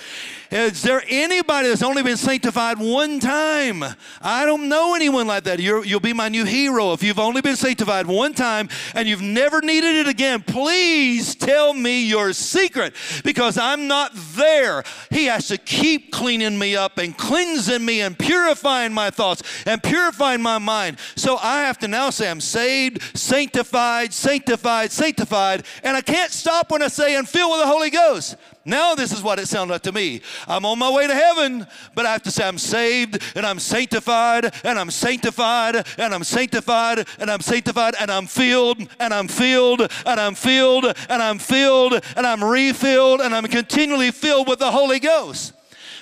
Is 0.51 0.81
there 0.81 1.03
anybody 1.07 1.67
that's 1.67 1.83
only 1.83 2.01
been 2.01 2.17
sanctified 2.17 2.79
one 2.79 3.19
time? 3.19 3.83
I 4.19 4.45
don't 4.45 4.67
know 4.67 4.95
anyone 4.95 5.27
like 5.27 5.43
that. 5.43 5.59
you 5.59 5.83
will 5.83 5.99
be 5.99 6.13
my 6.13 6.27
new 6.27 6.43
hero. 6.43 6.91
If 6.93 7.03
you've 7.03 7.19
only 7.19 7.41
been 7.41 7.55
sanctified 7.55 8.07
one 8.07 8.33
time 8.33 8.67
and 8.95 9.07
you've 9.07 9.21
never 9.21 9.61
needed 9.61 9.95
it 9.95 10.07
again, 10.07 10.41
please 10.41 11.35
tell 11.35 11.75
me 11.75 12.03
your 12.03 12.33
secret 12.33 12.95
because 13.23 13.59
I'm 13.59 13.87
not 13.87 14.11
there. 14.35 14.83
He 15.11 15.25
has 15.25 15.49
to 15.49 15.57
keep 15.57 16.11
cleaning 16.11 16.57
me 16.57 16.75
up 16.75 16.97
and 16.97 17.15
cleansing 17.15 17.85
me 17.85 18.01
and 18.01 18.17
purifying 18.17 18.91
my 18.91 19.11
thoughts 19.11 19.43
and 19.67 19.83
purifying 19.83 20.41
my 20.41 20.57
mind. 20.57 20.97
So 21.15 21.37
I 21.37 21.61
have 21.61 21.77
to 21.79 21.87
now 21.87 22.09
say 22.09 22.27
I'm 22.27 22.41
saved, 22.41 23.15
sanctified, 23.15 24.13
sanctified, 24.13 24.91
sanctified, 24.91 25.63
and 25.83 25.95
I 25.95 26.01
can't 26.01 26.31
stop 26.31 26.71
when 26.71 26.81
I 26.81 26.87
say 26.87 27.15
I'm 27.15 27.25
filled 27.25 27.51
with 27.51 27.61
the 27.61 27.67
Holy 27.67 27.91
Ghost. 27.91 28.35
Now, 28.65 28.93
this 28.93 29.13
is 29.13 29.23
what 29.23 29.39
it 29.39 29.47
sounds 29.47 29.71
like 29.71 29.83
to 29.83 29.91
me. 29.91 30.21
I'm 30.47 30.65
on 30.65 30.77
my 30.77 30.91
way 30.91 31.07
to 31.07 31.13
heaven, 31.13 31.65
but 31.95 32.05
I 32.05 32.11
have 32.11 32.23
to 32.23 32.31
say 32.31 32.45
I'm 32.45 32.57
saved 32.57 33.23
and 33.35 33.45
I'm 33.45 33.57
sanctified 33.57 34.53
and 34.65 34.77
I'm 34.77 34.91
sanctified 34.91 35.87
and 35.97 36.13
I'm 36.13 36.23
sanctified 36.23 37.07
and 37.19 37.31
I'm 37.31 37.39
sanctified 37.39 37.95
and 37.99 38.11
I'm 38.11 38.27
filled 38.27 38.87
and 38.99 39.13
I'm 39.13 39.27
filled 39.29 39.81
and 39.81 40.19
I'm 40.19 40.35
filled 40.35 40.85
and 40.85 41.21
I'm 41.23 41.39
filled 41.39 41.93
and 42.17 42.27
I'm 42.27 42.43
refilled 42.43 43.21
and 43.21 43.33
I'm 43.33 43.45
continually 43.45 44.11
filled 44.11 44.47
with 44.47 44.59
the 44.59 44.71
Holy 44.71 44.99
Ghost. 44.99 45.53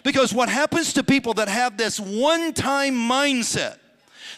Because 0.04 0.34
what 0.34 0.50
happens 0.50 0.94
to 0.94 1.04
people 1.04 1.36
that 1.36 1.48
have 1.48 1.78
this 1.78 2.00
one 2.00 2.54
time 2.54 2.96
mindset, 2.96 3.78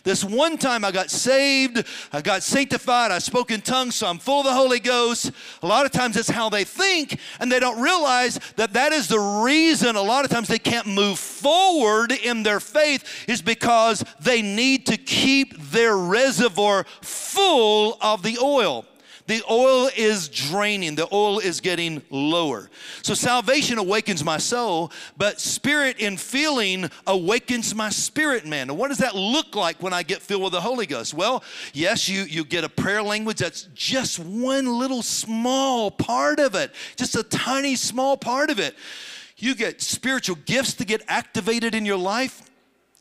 this 0.04 0.24
one 0.24 0.58
time 0.58 0.84
I 0.86 0.92
got 0.92 1.10
saved, 1.10 1.86
I 2.12 2.22
got 2.22 2.44
sanctified, 2.44 3.12
I 3.12 3.20
spoke 3.20 3.52
in 3.52 3.62
tongues, 3.62 3.96
so 3.96 4.08
I'm 4.08 4.20
full 4.20 4.40
of 4.40 4.46
the 4.46 4.54
Holy 4.54 4.80
Ghost. 4.80 5.32
A 5.62 5.68
lot 5.68 5.86
of 5.86 5.92
times 5.92 6.18
it's 6.18 6.30
how 6.30 6.50
they 6.50 6.64
think, 6.64 7.20
and 7.40 7.52
they 7.52 7.60
don't 7.60 7.82
realize 7.82 8.40
that 8.56 8.74
that 8.74 8.92
is 8.92 9.08
the 9.08 9.20
reason 9.20 9.96
a 9.96 10.02
lot 10.02 10.26
of 10.26 10.32
times 10.32 10.48
they 10.48 10.60
can't 10.60 10.88
move 10.88 11.20
forward 11.20 12.12
in 12.12 12.44
their 12.44 12.60
faith, 12.60 13.04
is 13.28 13.42
because 13.42 14.04
they 14.20 14.42
need 14.42 14.86
to 14.88 14.98
keep 14.98 15.58
their 15.72 15.98
reservoir 15.98 16.86
full 17.02 17.98
of 18.02 18.24
the 18.24 18.38
oil. 18.42 18.86
The 19.30 19.44
oil 19.48 19.92
is 19.96 20.28
draining, 20.28 20.96
the 20.96 21.08
oil 21.14 21.38
is 21.38 21.62
getting 21.62 22.02
lower. 22.10 22.68
So 23.04 23.14
salvation 23.14 23.78
awakens 23.78 24.24
my 24.24 24.40
soul, 24.40 24.92
but 25.18 25.40
spirit 25.40 26.00
in 26.00 26.18
feeling 26.18 26.90
awakens 27.06 27.76
my 27.76 27.90
spirit 27.90 28.48
man. 28.48 28.76
What 28.76 28.88
does 28.88 28.98
that 28.98 29.14
look 29.14 29.56
like 29.56 29.84
when 29.84 29.94
I 29.94 30.02
get 30.02 30.24
filled 30.24 30.42
with 30.42 30.54
the 30.54 30.62
Holy 30.62 30.88
Ghost? 30.88 31.14
Well, 31.14 31.44
yes, 31.74 32.10
you, 32.10 32.24
you 32.24 32.44
get 32.44 32.64
a 32.64 32.70
prayer 32.70 33.04
language 33.04 33.38
that's 33.38 33.68
just 33.76 34.18
one 34.18 34.66
little 34.66 35.04
small 35.04 35.92
part 35.92 36.40
of 36.40 36.56
it, 36.56 36.74
just 36.96 37.14
a 37.16 37.22
tiny 37.22 37.76
small 37.76 38.18
part 38.18 38.50
of 38.50 38.58
it. 38.58 38.76
You 39.38 39.54
get 39.54 39.80
spiritual 39.80 40.38
gifts 40.48 40.74
to 40.74 40.86
get 40.86 41.04
activated 41.08 41.76
in 41.76 41.86
your 41.86 41.98
life. 41.98 42.42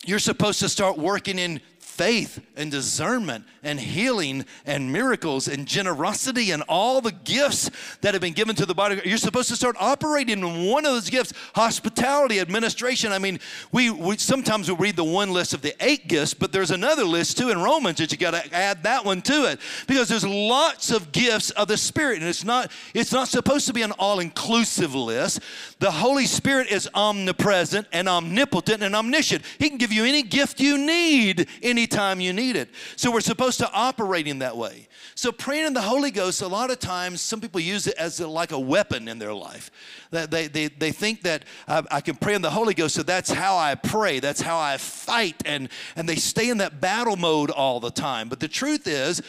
You're 0.05 0.19
supposed 0.19 0.61
to 0.61 0.69
start 0.69 0.99
working 0.99 1.39
in 1.39 1.63
faith 1.99 2.41
and 2.57 2.71
discernment 2.71 3.45
and 3.65 3.81
healing 3.81 4.47
and 4.65 4.93
miracles 4.93 5.49
and 5.49 5.67
generosity 5.67 6.53
and 6.53 6.63
all 6.69 7.01
the 7.01 7.11
gifts 7.11 7.71
that 8.03 8.15
have 8.15 8.21
been 8.21 8.33
given 8.33 8.55
to 8.55 8.65
the 8.65 8.75
body. 8.75 9.01
You're 9.05 9.19
supposed 9.19 9.49
to 9.49 9.57
start 9.57 9.75
operating 9.81 10.39
in 10.39 10.67
one 10.67 10.87
of 10.87 10.93
those 10.93 11.11
gifts 11.11 11.33
hospitality, 11.57 12.39
administration. 12.39 13.11
I 13.11 13.19
mean, 13.19 13.41
we, 13.73 13.91
we 13.91 14.17
sometimes 14.17 14.71
we 14.71 14.77
read 14.77 14.95
the 14.95 15.03
one 15.03 15.33
list 15.33 15.55
of 15.55 15.61
the 15.61 15.75
eight 15.85 16.07
gifts, 16.07 16.35
but 16.35 16.53
there's 16.53 16.71
another 16.71 17.05
list 17.05 17.37
too 17.37 17.51
in 17.51 17.61
Romans 17.61 17.99
that 17.99 18.13
you 18.13 18.17
got 18.17 18.31
to 18.31 18.55
add 18.55 18.85
that 18.85 19.05
one 19.05 19.21
to 19.23 19.51
it 19.51 19.59
because 19.89 20.09
there's 20.09 20.27
lots 20.27 20.93
of 20.93 21.11
gifts 21.11 21.51
of 21.51 21.67
the 21.67 21.77
Spirit, 21.77 22.21
and 22.21 22.29
it's 22.29 22.45
not 22.45 22.71
it's 22.95 23.13
not 23.13 23.27
supposed 23.27 23.67
to 23.67 23.73
be 23.73 23.83
an 23.83 23.93
all-inclusive 23.93 24.95
list. 24.95 25.41
The 25.81 25.91
Holy 25.91 26.27
Spirit 26.27 26.69
is 26.69 26.89
omnipresent 26.95 27.89
and 27.93 28.09
omnipotent 28.09 28.85
and 28.85 28.95
omniscient. 28.95 29.43
He 29.59 29.69
can 29.69 29.79
give 29.79 29.93
you 29.93 30.05
any 30.05 30.23
gift 30.23 30.61
you 30.61 30.79
need 30.79 31.49
any 31.61 31.88
anytime 31.89 32.21
you 32.21 32.33
need 32.33 32.57
it. 32.57 32.69
So 32.97 33.11
we're 33.11 33.21
supposed 33.21 33.59
to 33.61 33.71
operate 33.73 34.27
in 34.27 34.41
that 34.41 34.57
way. 34.57 34.89
So 35.15 35.33
praying 35.33 35.67
in 35.67 35.75
the 35.75 35.81
Holy 35.83 36.11
Ghost, 36.11 36.43
a 36.43 36.49
lot 36.49 36.71
of 36.71 36.79
times, 36.79 37.21
some 37.21 37.41
people 37.41 37.61
use 37.61 37.87
it 37.87 37.95
as 37.97 38.21
a, 38.21 38.29
like 38.29 38.53
a 38.53 38.59
weapon 38.59 39.09
in 39.09 39.19
their 39.19 39.33
life. 39.33 39.71
That 40.11 40.31
they, 40.31 40.49
they, 40.49 40.69
they 40.69 40.93
think 40.93 41.23
that 41.23 41.45
I, 41.67 41.83
I 41.91 42.01
can 42.01 42.17
pray 42.17 42.35
in 42.35 42.43
the 42.43 42.51
Holy 42.51 42.75
Ghost, 42.75 42.95
so 42.95 43.03
that's 43.03 43.31
how 43.31 43.57
I 43.57 43.75
pray, 43.75 44.21
that's 44.21 44.41
how 44.41 44.59
I 44.59 44.77
fight, 44.77 45.43
and, 45.47 45.69
and 45.97 46.09
they 46.09 46.17
stay 46.17 46.51
in 46.51 46.59
that 46.59 46.81
battle 46.81 47.17
mode 47.17 47.51
all 47.51 47.81
the 47.81 47.91
time. 47.91 48.29
But 48.29 48.41
the 48.41 48.49
truth 48.49 48.87
is, 48.87 49.23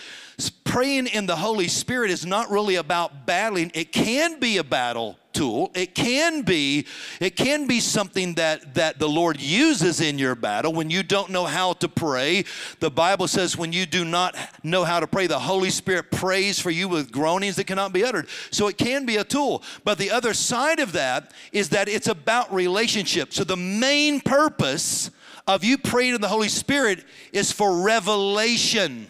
praying 0.63 1.07
in 1.07 1.25
the 1.25 1.37
Holy 1.37 1.67
Spirit 1.67 2.11
is 2.11 2.25
not 2.25 2.49
really 2.49 2.75
about 2.75 3.25
battling. 3.25 3.71
It 3.73 3.91
can 3.91 4.39
be 4.39 4.57
a 4.57 4.63
battle 4.63 5.17
tool. 5.33 5.71
It 5.73 5.95
can 5.95 6.41
be 6.41 6.85
it 7.19 7.35
can 7.35 7.67
be 7.67 7.79
something 7.79 8.35
that 8.35 8.75
that 8.75 8.99
the 8.99 9.07
Lord 9.07 9.39
uses 9.39 10.01
in 10.01 10.17
your 10.17 10.35
battle 10.35 10.73
when 10.73 10.89
you 10.89 11.03
don't 11.03 11.29
know 11.29 11.45
how 11.45 11.73
to 11.73 11.87
pray. 11.87 12.45
The 12.79 12.91
Bible 12.91 13.27
says 13.27 13.57
when 13.57 13.73
you 13.73 13.85
do 13.85 14.05
not 14.05 14.35
know 14.63 14.83
how 14.83 14.99
to 14.99 15.07
pray, 15.07 15.27
the 15.27 15.39
Holy 15.39 15.69
Spirit 15.69 16.11
prays 16.11 16.59
for 16.59 16.71
you 16.71 16.87
with 16.87 17.11
groanings 17.11 17.55
that 17.57 17.67
cannot 17.67 17.93
be 17.93 18.03
uttered. 18.03 18.27
So 18.51 18.67
it 18.67 18.77
can 18.77 19.05
be 19.05 19.17
a 19.17 19.23
tool. 19.23 19.63
But 19.83 19.97
the 19.97 20.11
other 20.11 20.33
side 20.33 20.79
of 20.79 20.93
that 20.93 21.33
is 21.51 21.69
that 21.69 21.87
it's 21.87 22.07
about 22.07 22.53
relationship. 22.53 23.33
So 23.33 23.43
the 23.43 23.57
main 23.57 24.21
purpose 24.21 25.11
of 25.47 25.63
you 25.63 25.77
praying 25.77 26.15
in 26.15 26.21
the 26.21 26.27
Holy 26.27 26.49
Spirit 26.49 27.03
is 27.33 27.51
for 27.51 27.81
revelation. 27.81 29.07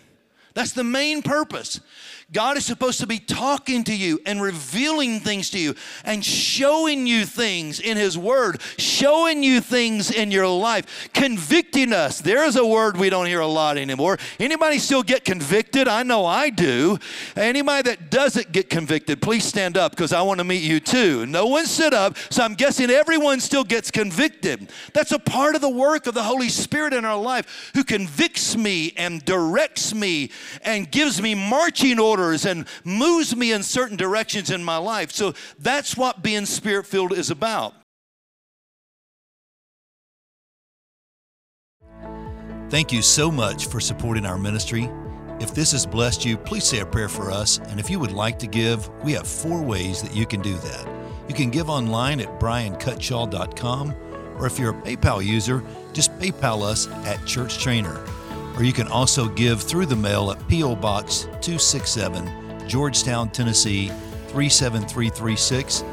That's 0.53 0.71
the 0.71 0.83
main 0.83 1.21
purpose. 1.21 1.79
God 2.31 2.57
is 2.57 2.65
supposed 2.65 2.99
to 2.99 3.07
be 3.07 3.17
talking 3.17 3.83
to 3.85 3.95
you 3.95 4.19
and 4.23 4.39
revealing 4.39 5.19
things 5.19 5.49
to 5.49 5.59
you 5.59 5.73
and 6.05 6.23
showing 6.23 7.07
you 7.07 7.25
things 7.25 7.79
in 7.79 7.97
His 7.97 8.19
Word, 8.19 8.61
showing 8.77 9.41
you 9.41 9.61
things 9.61 10.11
in 10.11 10.29
your 10.29 10.47
life, 10.47 11.09
convicting 11.13 11.91
us. 11.91 12.21
There's 12.21 12.55
a 12.55 12.65
word 12.65 12.97
we 12.97 13.09
don't 13.09 13.25
hear 13.25 13.39
a 13.39 13.47
lot 13.47 13.79
anymore. 13.79 14.19
Anybody 14.39 14.77
still 14.77 15.01
get 15.01 15.25
convicted? 15.25 15.87
I 15.87 16.03
know 16.03 16.23
I 16.23 16.51
do. 16.51 16.99
Anybody 17.35 17.89
that 17.89 18.11
doesn't 18.11 18.51
get 18.51 18.69
convicted, 18.69 19.23
please 19.23 19.43
stand 19.43 19.75
up 19.75 19.93
because 19.93 20.13
I 20.13 20.21
want 20.21 20.37
to 20.37 20.43
meet 20.43 20.61
you 20.61 20.79
too. 20.79 21.25
No 21.25 21.47
one 21.47 21.65
stood 21.65 21.95
up, 21.95 22.15
so 22.29 22.43
I'm 22.43 22.53
guessing 22.53 22.91
everyone 22.91 23.39
still 23.39 23.63
gets 23.63 23.89
convicted. 23.89 24.71
That's 24.93 25.13
a 25.13 25.19
part 25.19 25.55
of 25.55 25.61
the 25.61 25.69
work 25.69 26.05
of 26.05 26.13
the 26.13 26.23
Holy 26.23 26.49
Spirit 26.49 26.93
in 26.93 27.05
our 27.05 27.19
life 27.19 27.71
who 27.73 27.83
convicts 27.83 28.55
me 28.55 28.93
and 28.97 29.25
directs 29.25 29.95
me 29.95 30.29
and 30.61 30.91
gives 30.91 31.19
me 31.19 31.33
marching 31.33 31.99
orders 31.99 32.18
and 32.45 32.65
moves 32.83 33.35
me 33.35 33.51
in 33.51 33.63
certain 33.63 33.97
directions 33.97 34.49
in 34.49 34.63
my 34.63 34.77
life. 34.77 35.11
So 35.11 35.33
that's 35.57 35.97
what 35.97 36.21
being 36.21 36.45
spirit 36.45 36.85
filled 36.85 37.13
is 37.13 37.29
about. 37.29 37.73
Thank 42.69 42.91
you 42.91 43.01
so 43.01 43.31
much 43.31 43.65
for 43.65 43.79
supporting 43.79 44.25
our 44.25 44.37
ministry. 44.37 44.89
If 45.39 45.55
this 45.55 45.71
has 45.71 45.85
blessed 45.85 46.23
you, 46.25 46.37
please 46.37 46.65
say 46.65 46.79
a 46.79 46.85
prayer 46.85 47.09
for 47.09 47.31
us. 47.31 47.57
And 47.57 47.79
if 47.79 47.89
you 47.89 47.97
would 47.99 48.11
like 48.11 48.37
to 48.39 48.47
give, 48.47 48.89
we 49.03 49.13
have 49.13 49.27
four 49.27 49.63
ways 49.63 50.01
that 50.03 50.15
you 50.15 50.25
can 50.25 50.41
do 50.41 50.53
that. 50.53 50.87
You 51.27 51.33
can 51.33 51.49
give 51.49 51.69
online 51.69 52.19
at 52.19 52.39
bryancutshall.com, 52.39 53.95
or 54.37 54.45
if 54.45 54.59
you're 54.59 54.77
a 54.77 54.81
PayPal 54.81 55.25
user, 55.25 55.63
just 55.93 56.11
PayPal 56.19 56.61
us 56.61 56.87
at 57.05 57.25
Church 57.25 57.57
Trainer 57.57 58.03
or 58.55 58.63
you 58.63 58.73
can 58.73 58.87
also 58.87 59.27
give 59.29 59.61
through 59.61 59.85
the 59.85 59.95
mail 59.95 60.31
at 60.31 60.47
P.O. 60.47 60.75
Box 60.75 61.23
267, 61.41 62.67
Georgetown, 62.67 63.29
Tennessee 63.29 63.87
37336. 64.27 65.83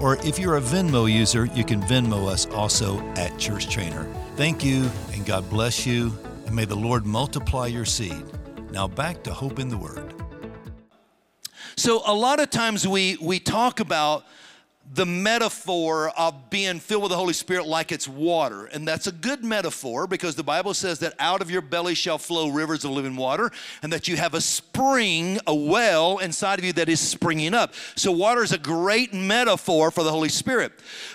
Or 0.00 0.16
if 0.24 0.38
you're 0.38 0.56
a 0.56 0.60
Venmo 0.60 1.10
user, 1.12 1.44
you 1.46 1.64
can 1.64 1.82
Venmo 1.82 2.28
us 2.28 2.46
also 2.46 3.00
at 3.16 3.36
Church 3.38 3.68
Trainer. 3.68 4.04
Thank 4.36 4.64
you, 4.64 4.90
and 5.12 5.26
God 5.26 5.48
bless 5.50 5.86
you, 5.86 6.16
and 6.46 6.56
may 6.56 6.64
the 6.64 6.76
Lord 6.76 7.04
multiply 7.04 7.66
your 7.66 7.84
seed. 7.84 8.24
Now 8.70 8.88
back 8.88 9.22
to 9.24 9.32
Hope 9.32 9.58
in 9.58 9.68
the 9.68 9.76
Word. 9.76 10.14
So, 11.76 12.02
a 12.06 12.14
lot 12.14 12.40
of 12.40 12.50
times 12.50 12.86
we, 12.86 13.16
we 13.20 13.38
talk 13.38 13.80
about 13.80 14.24
the 14.92 15.06
metaphor 15.06 16.10
of 16.18 16.50
being 16.50 16.80
filled 16.80 17.04
with 17.04 17.10
the 17.10 17.16
Holy 17.16 17.32
Spirit 17.32 17.64
like 17.66 17.92
it's 17.92 18.08
water. 18.08 18.66
And 18.66 18.88
that's 18.88 19.06
a 19.06 19.12
good 19.12 19.44
metaphor 19.44 20.08
because 20.08 20.34
the 20.34 20.42
Bible 20.42 20.74
says 20.74 20.98
that 20.98 21.14
out 21.20 21.40
of 21.40 21.50
your 21.50 21.62
belly 21.62 21.94
shall 21.94 22.18
flow 22.18 22.48
rivers 22.48 22.84
of 22.84 22.90
living 22.90 23.14
water, 23.14 23.52
and 23.82 23.92
that 23.92 24.08
you 24.08 24.16
have 24.16 24.34
a 24.34 24.40
spring, 24.40 25.38
a 25.46 25.54
well 25.54 26.18
inside 26.18 26.58
of 26.58 26.64
you 26.64 26.72
that 26.72 26.88
is 26.88 26.98
springing 26.98 27.54
up. 27.54 27.72
So, 27.94 28.10
water 28.10 28.42
is 28.42 28.52
a 28.52 28.58
great 28.58 29.14
metaphor 29.14 29.92
for 29.92 30.02
the 30.02 30.10
Holy 30.10 30.28
Spirit. 30.28 30.72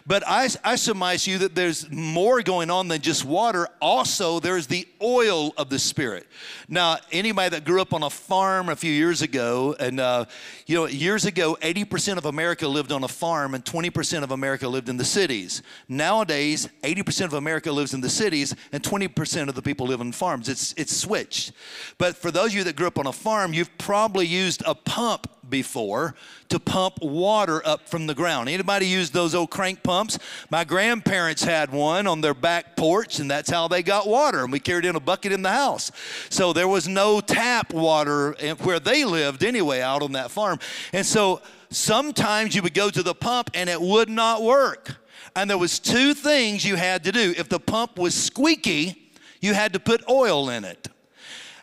But 0.07 0.23
I, 0.25 0.47
I 0.63 0.77
surmise 0.77 1.25
to 1.25 1.31
you 1.31 1.37
that 1.39 1.53
there's 1.53 1.89
more 1.91 2.41
going 2.41 2.69
on 2.69 2.87
than 2.87 3.01
just 3.01 3.25
water. 3.25 3.67
Also, 3.81 4.39
there's 4.39 4.67
the 4.67 4.87
oil 5.01 5.53
of 5.57 5.69
the 5.69 5.79
Spirit. 5.79 6.27
Now, 6.69 6.97
anybody 7.11 7.49
that 7.49 7.65
grew 7.65 7.81
up 7.81 7.93
on 7.93 8.03
a 8.03 8.09
farm 8.09 8.69
a 8.69 8.75
few 8.75 8.91
years 8.91 9.21
ago, 9.21 9.75
and 9.79 9.99
uh, 9.99 10.25
you 10.65 10.75
know, 10.75 10.85
years 10.85 11.25
ago, 11.25 11.57
80% 11.61 12.17
of 12.17 12.25
America 12.25 12.67
lived 12.67 12.93
on 12.93 13.03
a 13.03 13.07
farm, 13.09 13.53
20% 13.65 14.23
of 14.23 14.31
America 14.31 14.67
lived 14.67 14.89
in 14.89 14.97
the 14.97 15.05
cities. 15.05 15.61
Nowadays, 15.89 16.69
80% 16.83 17.25
of 17.25 17.33
America 17.33 17.71
lives 17.71 17.93
in 17.93 18.01
the 18.01 18.09
cities, 18.09 18.55
and 18.71 18.81
20% 18.81 19.49
of 19.49 19.55
the 19.55 19.61
people 19.61 19.87
live 19.87 20.01
on 20.01 20.11
farms. 20.11 20.47
It's, 20.47 20.73
it's 20.77 20.95
switched. 20.95 21.51
But 21.97 22.15
for 22.15 22.31
those 22.31 22.47
of 22.47 22.55
you 22.55 22.63
that 22.65 22.75
grew 22.75 22.87
up 22.87 22.99
on 22.99 23.07
a 23.07 23.11
farm, 23.11 23.53
you've 23.53 23.75
probably 23.77 24.27
used 24.27 24.63
a 24.65 24.75
pump 24.75 25.27
before 25.49 26.15
to 26.49 26.59
pump 26.59 26.99
water 27.01 27.65
up 27.65 27.87
from 27.89 28.07
the 28.07 28.13
ground. 28.13 28.49
Anybody 28.49 28.87
use 28.87 29.09
those 29.09 29.33
old 29.33 29.49
crank 29.49 29.83
pumps? 29.83 30.19
My 30.49 30.63
grandparents 30.63 31.43
had 31.43 31.71
one 31.71 32.07
on 32.07 32.21
their 32.21 32.33
back 32.33 32.75
porch, 32.75 33.19
and 33.19 33.29
that's 33.29 33.49
how 33.49 33.67
they 33.67 33.83
got 33.83 34.07
water. 34.07 34.43
And 34.43 34.51
we 34.51 34.59
carried 34.59 34.85
in 34.85 34.95
a 34.95 34.99
bucket 34.99 35.31
in 35.31 35.41
the 35.41 35.51
house. 35.51 35.91
So 36.29 36.53
there 36.53 36.67
was 36.67 36.87
no 36.87 37.19
tap 37.21 37.73
water 37.73 38.35
eh, 38.39 38.53
where 38.53 38.79
they 38.79 39.05
lived 39.05 39.43
anyway, 39.43 39.81
out 39.81 40.01
on 40.01 40.13
that 40.13 40.31
farm. 40.31 40.59
And 40.93 41.05
so 41.05 41.41
sometimes 41.69 42.55
you 42.55 42.61
would 42.61 42.73
go 42.73 42.89
to 42.89 43.03
the 43.03 43.15
pump 43.15 43.51
and 43.53 43.69
it 43.69 43.81
would 43.81 44.09
not 44.09 44.43
work. 44.43 44.97
And 45.35 45.49
there 45.49 45.57
was 45.57 45.79
two 45.79 46.13
things 46.13 46.65
you 46.65 46.75
had 46.75 47.03
to 47.03 47.11
do. 47.11 47.33
If 47.37 47.49
the 47.49 47.59
pump 47.59 47.97
was 47.97 48.13
squeaky, 48.13 49.11
you 49.41 49.53
had 49.53 49.73
to 49.73 49.79
put 49.79 50.07
oil 50.09 50.49
in 50.49 50.63
it. 50.63 50.87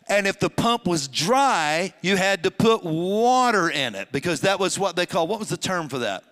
And 0.08 0.26
if 0.26 0.38
the 0.38 0.50
pump 0.50 0.86
was 0.86 1.08
dry, 1.08 1.94
you 2.02 2.16
had 2.16 2.42
to 2.42 2.50
put 2.50 2.84
water 2.84 3.70
in 3.70 3.94
it 3.94 4.12
because 4.12 4.42
that 4.42 4.58
was 4.58 4.78
what 4.78 4.96
they 4.96 5.06
call, 5.06 5.26
what 5.26 5.38
was 5.38 5.48
the 5.48 5.56
term 5.56 5.88
for 5.88 5.98
that? 6.00 6.24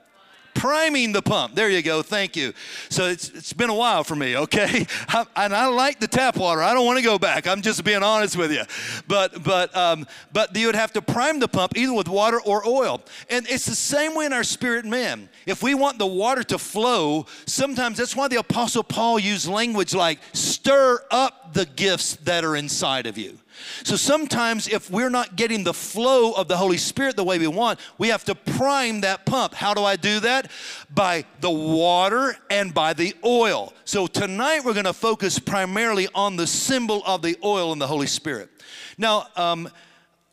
Priming 0.61 1.11
the 1.13 1.23
pump. 1.23 1.55
There 1.55 1.71
you 1.71 1.81
go. 1.81 2.03
Thank 2.03 2.37
you. 2.37 2.53
So 2.91 3.07
it's, 3.07 3.31
it's 3.31 3.55
been 3.55 3.71
a 3.71 3.75
while 3.75 4.05
for 4.05 4.15
me, 4.15 4.37
okay? 4.37 4.87
I, 5.09 5.25
and 5.37 5.57
I 5.57 5.67
like 5.69 6.01
the 6.01 6.07
tap 6.07 6.37
water. 6.37 6.63
I 6.63 6.75
don't 6.75 6.85
want 6.85 6.99
to 6.99 7.03
go 7.05 7.19
back. 7.19 7.47
I'm 7.47 7.63
just 7.63 7.83
being 7.83 8.03
honest 8.03 8.37
with 8.37 8.53
you. 8.53 8.65
But 9.09 9.43
but 9.43 9.75
um, 9.75 10.07
but 10.35 10.55
you 10.55 10.67
would 10.67 10.75
have 10.75 10.93
to 10.93 11.03
prime 11.03 11.41
the 11.41 11.49
pump 11.49 11.79
either 11.79 11.95
with 11.95 12.09
water 12.09 12.39
or 12.43 12.67
oil. 12.69 13.03
And 13.31 13.49
it's 13.49 13.65
the 13.65 13.75
same 13.75 14.15
way 14.15 14.27
in 14.27 14.35
our 14.35 14.45
spirit 14.45 14.85
man. 14.85 15.31
If 15.47 15.63
we 15.63 15.75
want 15.75 15.99
the 15.99 16.07
water 16.07 16.43
to 16.45 16.59
flow, 16.59 17.25
sometimes 17.47 17.97
that's 17.97 18.15
why 18.15 18.29
the 18.29 18.37
apostle 18.37 18.83
Paul 18.83 19.19
used 19.19 19.49
language 19.49 19.95
like 19.95 20.19
stir 20.35 21.01
up 21.11 21.55
the 21.55 21.65
gifts 21.65 22.17
that 22.17 22.45
are 22.45 22.55
inside 22.55 23.07
of 23.07 23.17
you. 23.17 23.39
So 23.83 23.97
sometimes, 23.97 24.69
if 24.69 24.91
we're 24.91 25.11
not 25.11 25.37
getting 25.37 25.65
the 25.65 25.75
flow 25.75 26.33
of 26.33 26.49
the 26.49 26.57
Holy 26.57 26.77
Spirit 26.77 27.17
the 27.17 27.25
way 27.25 27.39
we 27.39 27.47
want, 27.47 27.79
we 27.99 28.09
have 28.09 28.25
to 28.25 28.35
prime 28.35 29.01
that 29.03 29.27
pump. 29.27 29.55
How 29.55 29.75
do 29.75 29.83
I 29.83 29.97
do 29.97 30.21
that? 30.21 30.51
By 30.95 31.25
the 31.41 31.51
water 31.51 32.37
and 32.51 32.73
by 32.73 32.93
the 32.93 33.15
oil. 33.25 33.73
So 33.85 34.07
tonight, 34.07 34.65
we're 34.65 34.75
going 34.75 34.85
to 34.85 34.93
focus 34.93 35.39
primarily 35.39 36.09
on 36.15 36.37
the 36.37 36.47
symbol 36.47 37.03
of 37.07 37.23
the 37.23 37.37
oil 37.45 37.73
and 37.73 37.81
the 37.81 37.87
Holy 37.87 38.07
Spirit. 38.07 38.51
Now, 38.99 39.27
um, 39.37 39.69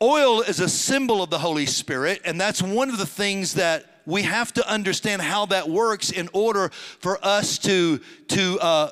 oil 0.02 0.42
is 0.42 0.60
a 0.60 0.68
symbol 0.68 1.22
of 1.22 1.30
the 1.30 1.38
Holy 1.38 1.66
Spirit, 1.66 2.20
and 2.24 2.40
that's 2.40 2.62
one 2.62 2.88
of 2.90 2.98
the 2.98 3.06
things 3.06 3.54
that 3.54 3.84
we 4.06 4.22
have 4.22 4.52
to 4.54 4.66
understand 4.70 5.20
how 5.20 5.46
that 5.46 5.68
works 5.68 6.10
in 6.10 6.30
order 6.32 6.70
for 6.70 7.18
us 7.22 7.58
to 7.58 8.00
to 8.28 8.58
uh, 8.60 8.90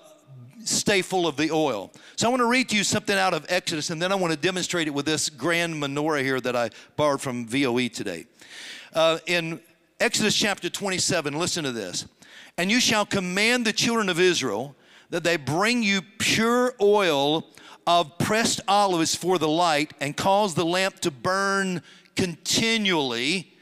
stay 0.69 1.03
full 1.03 1.27
of 1.27 1.37
the 1.37 1.51
oil. 1.51 1.93
So 2.17 2.27
I 2.27 2.31
want 2.31 2.41
to 2.41 2.49
read 2.49 2.69
to 2.71 2.77
you 2.77 2.85
something 2.85 3.17
out 3.17 3.35
of 3.35 3.47
Exodus, 3.49 3.91
and 3.91 4.01
then 4.01 4.13
I 4.13 4.15
want 4.15 4.33
to 4.33 4.39
demonstrate 4.39 4.87
it 4.87 4.95
with 4.95 5.07
this 5.07 5.31
grand 5.31 5.75
menorah 5.75 6.23
here 6.23 6.41
that 6.41 6.57
I 6.57 6.71
borrowed 6.97 7.21
from 7.21 7.47
VOE 7.47 7.89
today. 7.89 8.27
Uh, 8.95 9.19
in 9.27 9.61
Exodus 10.01 10.35
chapter 10.35 10.69
27, 10.69 11.39
listen 11.39 11.65
to 11.65 11.73
this. 11.73 12.07
And 12.59 12.71
you 12.71 12.81
shall 12.81 13.07
command 13.07 13.65
the 13.67 13.73
children 13.73 14.09
of 14.09 14.19
Israel 14.19 14.75
that 15.11 15.25
they 15.25 15.37
bring 15.37 15.83
you 15.83 16.03
pure 16.19 16.75
oil 16.81 17.47
of 17.87 18.19
pressed 18.19 18.61
olives 18.67 19.15
for 19.15 19.39
the 19.39 19.49
light, 19.49 19.93
and 20.01 20.17
cause 20.17 20.55
the 20.55 20.65
lamp 20.65 20.99
to 21.01 21.11
burn 21.11 21.81
continually 22.17 23.56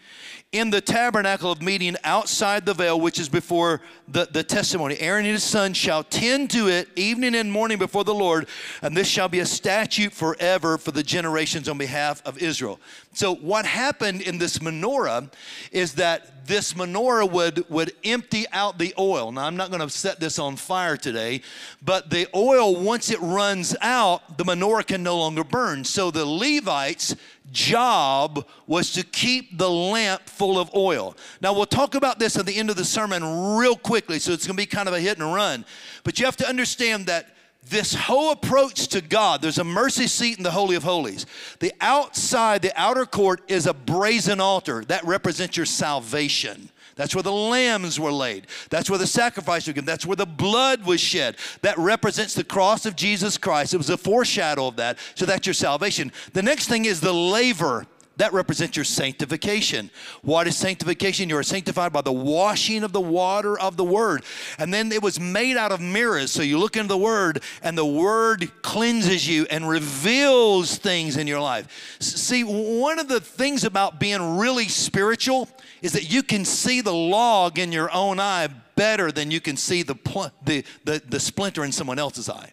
in 0.55 0.71
the 0.71 0.81
tabernacle 0.81 1.51
of 1.51 1.61
meeting 1.61 1.97
outside 2.05 2.65
the 2.65 2.73
veil, 2.73 3.01
which 3.01 3.19
is 3.19 3.29
before 3.29 3.81
the, 4.07 4.29
the 4.31 4.45
testimony. 4.45 4.97
Aaron 5.01 5.25
and 5.25 5.33
his 5.33 5.43
son 5.43 5.75
shall 5.75 6.05
tend 6.05 6.49
to 6.51 6.69
it 6.69 6.89
evening 6.95 7.35
and 7.35 7.51
morning 7.51 7.77
before 7.77 8.05
the 8.05 8.15
Lord, 8.15 8.47
and 8.81 8.97
this 8.97 9.09
shall 9.09 9.29
be 9.29 9.41
a 9.41 9.47
statute 9.47 10.13
forever 10.13 10.79
for 10.79 10.93
the 10.93 11.03
generations 11.03 11.69
on 11.69 11.77
behalf 11.77 12.23
of 12.25 12.39
Israel. 12.39 12.79
So, 13.15 13.35
what 13.35 13.67
happened 13.67 14.23
in 14.23 14.39
this 14.39 14.59
menorah 14.59 15.29
is 15.73 15.95
that 15.95 16.47
this 16.47 16.75
menorah 16.75 17.31
would, 17.31 17.69
would 17.69 17.93
empty 18.05 18.45
out 18.53 18.79
the 18.79 18.95
oil. 18.97 19.33
Now, 19.33 19.47
I'm 19.47 19.57
not 19.57 19.71
going 19.71 19.81
to 19.81 19.91
set 19.91 20.21
this 20.21 20.39
on 20.39 20.55
fire 20.55 20.97
today, 20.97 21.41
but 21.83 22.11
the 22.11 22.29
oil, 22.35 22.77
once 22.77 23.11
it 23.11 23.21
runs 23.21 23.75
out, 23.81 24.39
the 24.39 24.45
menorah 24.45 24.87
can 24.87 25.03
no 25.03 25.19
longer 25.19 25.43
burn. 25.43 25.83
So, 25.83 26.13
the 26.13 26.25
Levites 26.25 27.17
job 27.55 28.47
was 28.67 28.93
to 28.93 29.03
keep 29.03 29.57
the 29.57 29.71
lamp 29.71 30.29
full 30.29 30.59
of 30.59 30.75
oil. 30.75 31.17
Now, 31.41 31.55
we'll 31.55 31.65
talk 31.65 31.95
about 31.95 32.19
this 32.19 32.37
at 32.37 32.45
the 32.45 32.57
end 32.57 32.69
of 32.69 32.77
the 32.77 32.85
sermon 32.85 33.57
real 33.57 33.77
quickly, 33.77 34.19
so 34.19 34.33
it's 34.33 34.47
going 34.47 34.57
to 34.57 34.63
be 34.63 34.67
kind 34.67 34.89
of 34.89 34.95
a 34.95 35.01
hit 35.01 35.19
and 35.19 35.33
run. 35.33 35.65
But 36.03 36.19
you 36.19 36.27
have 36.27 36.37
to 36.37 36.49
understand 36.49 37.07
that 37.07 37.29
this 37.71 37.95
whole 37.95 38.33
approach 38.33 38.89
to 38.89 39.01
God, 39.01 39.41
there's 39.41 39.59
a 39.59 39.65
mercy 39.65 40.07
seat 40.07 40.37
in 40.37 40.43
the 40.43 40.51
Holy 40.51 40.77
of 40.77 40.83
Holies. 40.83 41.25
The 41.61 41.73
outside, 41.81 42.61
the 42.61 42.79
outer 42.79 43.07
court 43.07 43.41
is 43.49 43.67
a 43.67 43.73
brazen 43.73 44.39
altar 44.41 44.85
that 44.87 45.05
represents 45.05 45.57
your 45.57 45.65
salvation. 45.65 46.69
That's 46.97 47.15
where 47.15 47.23
the 47.23 47.33
lambs 47.33 47.99
were 47.99 48.13
laid. 48.13 48.47
That's 48.71 48.89
where 48.89 48.99
the 48.99 49.07
sacrifice 49.07 49.67
was 49.67 49.75
given. 49.75 49.85
That's 49.85 50.07
where 50.07 50.17
the 50.17 50.27
blood 50.27 50.85
was 50.85 51.01
shed. 51.01 51.37
That 51.63 51.77
represents 51.77 52.35
the 52.35 52.45
cross 52.45 52.87
of 52.87 52.97
Jesus 52.97 53.37
Christ. 53.37 53.75
It 53.75 53.79
was 53.79 53.91
a 53.91 53.97
foreshadow 53.97 54.69
of 54.69 54.77
that. 54.77 54.99
So 55.15 55.27
that's 55.27 55.47
your 55.47 55.55
salvation. 55.55 56.13
The 56.33 56.43
next 56.43 56.69
thing 56.69 56.85
is 56.85 57.01
the 57.01 57.13
laver. 57.13 57.87
That 58.17 58.33
represents 58.33 58.77
your 58.77 58.85
sanctification. 58.85 59.91
What 60.23 60.47
is 60.47 60.57
sanctification? 60.57 61.29
You 61.29 61.37
are 61.37 61.43
sanctified 61.43 61.93
by 61.93 62.01
the 62.01 62.13
washing 62.13 62.85
of 62.85 62.93
the 62.93 63.01
water 63.01 63.59
of 63.59 63.77
the 63.77 63.85
Word. 63.85 64.23
And 64.59 64.73
then 64.73 64.93
it 64.93 65.03
was 65.03 65.19
made 65.19 65.57
out 65.57 65.73
of 65.73 65.81
mirrors. 65.81 66.31
So 66.31 66.43
you 66.43 66.59
look 66.59 66.77
into 66.77 66.89
the 66.89 66.99
Word, 66.99 67.43
and 67.61 67.77
the 67.77 67.85
Word 67.85 68.51
cleanses 68.63 69.27
you 69.29 69.47
and 69.51 69.69
reveals 69.69 70.79
things 70.79 71.17
in 71.17 71.27
your 71.27 71.41
life. 71.41 71.97
See, 71.99 72.45
one 72.45 73.01
of 73.01 73.09
the 73.09 73.21
things 73.21 73.65
about 73.65 73.99
being 73.99 74.39
really 74.39 74.69
spiritual 74.69 75.49
is 75.83 75.93
that 75.93 76.11
you 76.11 76.23
can 76.23 76.45
see 76.45 76.81
the 76.81 76.95
log 76.95 77.59
in 77.59 77.73
your 77.73 77.93
own 77.93 78.21
eye 78.21 78.49
better 78.77 79.11
than 79.11 79.31
you 79.31 79.41
can 79.41 79.57
see 79.57 79.83
the, 79.83 79.97
the, 80.45 80.65
the, 80.85 81.03
the 81.09 81.21
splinter 81.21 81.65
in 81.65 81.73
someone 81.73 81.99
else's 81.99 82.29
eye. 82.29 82.53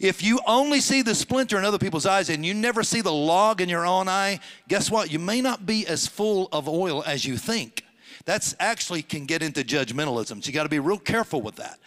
If 0.00 0.22
you 0.22 0.40
only 0.46 0.80
see 0.80 1.02
the 1.02 1.14
splinter 1.14 1.58
in 1.58 1.64
other 1.66 1.78
people's 1.78 2.06
eyes 2.06 2.30
and 2.30 2.44
you 2.44 2.54
never 2.54 2.82
see 2.82 3.02
the 3.02 3.12
log 3.12 3.60
in 3.60 3.68
your 3.68 3.86
own 3.86 4.08
eye, 4.08 4.40
guess 4.66 4.90
what? 4.90 5.12
You 5.12 5.18
may 5.18 5.42
not 5.42 5.66
be 5.66 5.86
as 5.86 6.06
full 6.06 6.48
of 6.52 6.68
oil 6.68 7.04
as 7.06 7.26
you 7.26 7.36
think. 7.36 7.84
That's 8.24 8.54
actually 8.58 9.02
can 9.02 9.26
get 9.26 9.42
into 9.42 9.62
judgmentalism. 9.62 10.42
So 10.42 10.48
you 10.48 10.52
got 10.52 10.62
to 10.64 10.70
be 10.70 10.78
real 10.78 10.98
careful 10.98 11.42
with 11.42 11.56
that. 11.56 11.78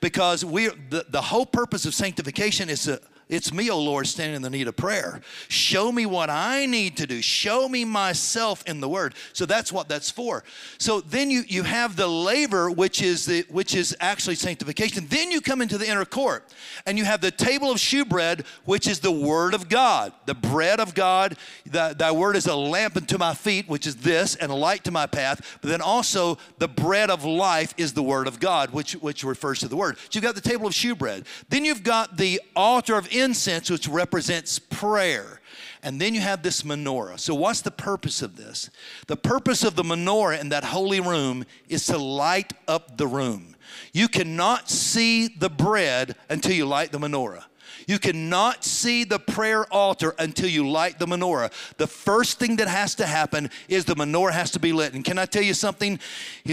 Because 0.00 0.44
we 0.44 0.68
the, 0.90 1.06
the 1.08 1.22
whole 1.22 1.46
purpose 1.46 1.86
of 1.86 1.94
sanctification 1.94 2.68
is 2.68 2.84
to 2.84 3.00
it's 3.28 3.52
me, 3.52 3.70
O 3.70 3.74
oh 3.74 3.80
Lord, 3.80 4.06
standing 4.06 4.36
in 4.36 4.42
the 4.42 4.50
need 4.50 4.68
of 4.68 4.76
prayer. 4.76 5.20
Show 5.48 5.90
me 5.90 6.06
what 6.06 6.28
I 6.28 6.66
need 6.66 6.96
to 6.98 7.06
do. 7.06 7.22
Show 7.22 7.68
me 7.68 7.84
myself 7.84 8.62
in 8.66 8.80
the 8.80 8.88
Word. 8.88 9.14
So 9.32 9.46
that's 9.46 9.72
what 9.72 9.88
that's 9.88 10.10
for. 10.10 10.44
So 10.78 11.00
then 11.00 11.30
you, 11.30 11.42
you 11.46 11.62
have 11.62 11.96
the 11.96 12.06
laver, 12.06 12.70
which 12.70 13.00
is 13.00 13.24
the 13.24 13.44
which 13.48 13.74
is 13.74 13.96
actually 14.00 14.34
sanctification. 14.34 15.06
Then 15.08 15.30
you 15.30 15.40
come 15.40 15.62
into 15.62 15.78
the 15.78 15.88
inner 15.88 16.04
court, 16.04 16.52
and 16.84 16.98
you 16.98 17.04
have 17.04 17.20
the 17.20 17.30
table 17.30 17.70
of 17.70 17.78
shewbread, 17.78 18.44
which 18.64 18.86
is 18.86 19.00
the 19.00 19.12
Word 19.12 19.54
of 19.54 19.68
God, 19.68 20.12
the 20.26 20.34
bread 20.34 20.80
of 20.80 20.94
God. 20.94 21.36
Thy 21.64 22.12
Word 22.12 22.36
is 22.36 22.46
a 22.46 22.56
lamp 22.56 22.96
unto 22.96 23.18
my 23.18 23.34
feet, 23.34 23.68
which 23.68 23.86
is 23.86 23.96
this, 23.96 24.34
and 24.36 24.50
a 24.50 24.54
light 24.54 24.84
to 24.84 24.90
my 24.90 25.06
path. 25.06 25.58
But 25.62 25.70
then 25.70 25.80
also 25.80 26.38
the 26.58 26.68
bread 26.68 27.10
of 27.10 27.24
life 27.24 27.72
is 27.76 27.92
the 27.92 28.02
Word 28.02 28.26
of 28.26 28.40
God, 28.40 28.72
which 28.72 28.92
which 28.94 29.24
refers 29.24 29.60
to 29.60 29.68
the 29.68 29.76
Word. 29.76 29.96
So 29.98 30.08
you've 30.12 30.24
got 30.24 30.34
the 30.34 30.40
table 30.40 30.66
of 30.66 30.74
shewbread. 30.74 31.24
Then 31.48 31.64
you've 31.64 31.82
got 31.82 32.16
the 32.16 32.40
altar 32.54 32.96
of 32.96 33.08
incense, 33.22 33.70
which 33.70 33.88
represents 33.88 34.58
prayer. 34.58 35.40
And 35.82 36.00
then 36.00 36.14
you 36.14 36.20
have 36.20 36.42
this 36.42 36.62
menorah. 36.62 37.18
So, 37.18 37.34
what's 37.34 37.62
the 37.62 37.70
purpose 37.70 38.22
of 38.22 38.36
this? 38.36 38.70
The 39.06 39.16
purpose 39.16 39.64
of 39.64 39.74
the 39.74 39.82
menorah 39.82 40.40
in 40.40 40.50
that 40.50 40.64
holy 40.64 41.00
room 41.00 41.44
is 41.68 41.86
to 41.86 41.98
light 41.98 42.52
up 42.68 42.98
the 42.98 43.06
room. 43.06 43.56
You 43.92 44.08
cannot 44.08 44.68
see 44.68 45.28
the 45.28 45.48
bread 45.48 46.16
until 46.28 46.52
you 46.52 46.66
light 46.66 46.92
the 46.92 46.98
menorah. 46.98 47.44
You 47.86 47.98
cannot 47.98 48.64
see 48.64 49.04
the 49.04 49.18
prayer 49.18 49.64
altar 49.72 50.14
until 50.18 50.48
you 50.48 50.68
light 50.68 50.98
the 50.98 51.06
menorah. 51.06 51.52
The 51.78 51.86
first 51.86 52.38
thing 52.38 52.56
that 52.56 52.68
has 52.68 52.94
to 52.96 53.06
happen 53.06 53.50
is 53.68 53.84
the 53.84 53.96
menorah 53.96 54.32
has 54.32 54.50
to 54.52 54.60
be 54.60 54.72
lit. 54.72 54.94
And 54.94 55.04
can 55.04 55.18
I 55.18 55.26
tell 55.26 55.42
you 55.42 55.54
something? 55.54 55.98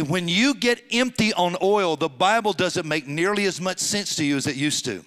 When 0.07 0.27
you 0.27 0.55
get 0.55 0.83
empty 0.91 1.33
on 1.33 1.55
oil, 1.61 1.95
the 1.95 2.09
Bible 2.09 2.53
doesn't 2.53 2.87
make 2.87 3.07
nearly 3.07 3.45
as 3.45 3.61
much 3.61 3.79
sense 3.79 4.15
to 4.15 4.25
you 4.25 4.37
as 4.37 4.47
it 4.47 4.55
used 4.55 4.85
to. 4.85 5.03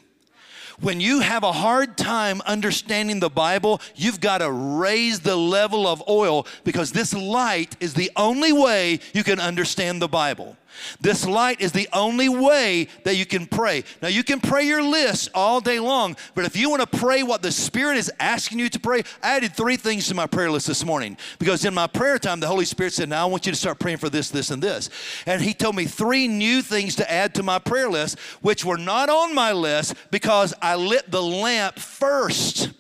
When 0.83 1.01
you 1.01 1.21
have 1.21 1.45
a 1.45 1.53
hard 1.53 1.97
time 1.97 2.43
understanding 2.45 3.21
the 3.21 3.31
Bible, 3.31 3.81
you've 3.95 4.21
got 4.21 4.39
to 4.39 4.51
raise 4.51 5.21
the 5.21 5.37
level 5.37 5.87
of 5.87 6.03
oil 6.09 6.45
because 6.65 6.91
this 6.91 7.15
light 7.15 7.77
is 7.79 7.95
the 7.95 8.11
only 8.17 8.53
way 8.53 8.99
you 9.15 9.23
can 9.23 9.39
understand 9.39 10.03
the 10.03 10.09
Bible. 10.09 10.57
This 11.01 11.27
light 11.27 11.61
is 11.61 11.73
the 11.73 11.89
only 11.93 12.29
way 12.29 12.89
that 13.05 13.17
you 13.17 13.27
can 13.27 13.47
pray. 13.47 13.85
Now, 14.01 14.09
you 14.09 14.25
can 14.25 14.41
pray 14.41 14.65
your 14.65 14.83
list 14.83 15.29
all 15.35 15.61
day 15.61 15.79
long, 15.79 16.17
but 16.35 16.45
if 16.45 16.57
you 16.57 16.71
want 16.71 16.81
to 16.81 16.99
pray 16.99 17.23
what 17.23 17.43
the 17.43 17.53
Spirit 17.53 17.97
is 17.97 18.11
asking 18.21 18.59
you 18.59 18.69
to 18.69 18.81
pray, 18.81 19.03
I 19.23 19.37
added 19.37 19.55
three 19.55 19.77
things 19.77 20.09
to 20.09 20.15
my 20.15 20.27
prayer 20.27 20.51
list 20.51 20.67
this 20.67 20.85
morning 20.85 21.17
because 21.39 21.65
in 21.65 21.75
my 21.75 21.87
prayer 21.87 22.19
time, 22.19 22.41
the 22.41 22.47
Holy 22.47 22.65
Spirit 22.65 22.93
said, 22.93 23.09
Now 23.09 23.27
I 23.27 23.31
want 23.31 23.47
you 23.47 23.53
to 23.53 23.59
start 23.59 23.79
praying 23.79 23.99
for 23.99 24.09
this, 24.09 24.31
this, 24.31 24.51
and 24.51 24.63
this. 24.63 24.91
And 25.27 25.41
He 25.43 25.55
told 25.55 25.77
me 25.77 25.85
three 25.85 26.29
new 26.29 26.63
things 26.63 26.97
to 26.97 27.11
add 27.11 27.35
to 27.35 27.43
my 27.43 27.59
prayer 27.59 27.89
list, 27.89 28.19
which 28.41 28.65
were 28.65 28.79
not 28.79 29.09
on 29.09 29.35
my 29.35 29.53
list 29.53 29.95
because 30.11 30.55
I 30.63 30.77
lit 30.77 31.11
the 31.11 31.23
lamp 31.23 31.79
first. 31.79 32.71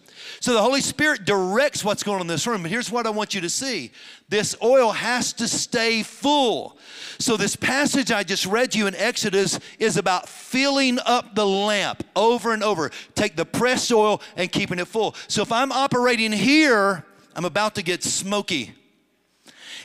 So 0.43 0.55
the 0.55 0.61
Holy 0.61 0.81
Spirit 0.81 1.25
directs 1.25 1.85
what's 1.85 2.03
going 2.03 2.17
on 2.17 2.23
in 2.23 2.27
this 2.27 2.49
room. 2.49 2.63
But 2.63 2.73
here's 2.73 2.91
what 2.91 3.07
I 3.07 3.11
want 3.11 3.33
you 3.33 3.41
to 3.43 3.49
see 3.49 3.93
this 4.29 4.57
oil 4.61 4.91
has 4.91 5.33
to 5.35 5.47
stay 5.47 6.03
full. 6.03 6.77
So, 7.21 7.37
this 7.37 7.55
passage 7.55 8.11
I 8.11 8.25
just 8.25 8.45
read 8.47 8.75
you 8.75 8.89
in 8.89 8.97
Exodus 8.97 9.61
is 9.79 9.97
about 9.97 10.29
filling 10.29 10.99
up 11.07 11.37
the 11.37 11.47
lamp 11.47 12.03
over 12.17 12.53
and 12.53 12.65
over. 12.65 12.91
Take 13.15 13.37
the 13.37 13.45
pressed 13.45 13.93
oil 13.93 14.21
and 14.37 14.51
keeping 14.51 14.81
it 14.81 14.89
full. 14.89 15.15
So, 15.29 15.43
if 15.43 15.53
I'm 15.53 15.71
operating 15.71 16.33
here, 16.33 17.05
I'm 17.37 17.45
about 17.45 17.77
to 17.77 17.83
get 17.85 18.03
smoky. 18.03 18.75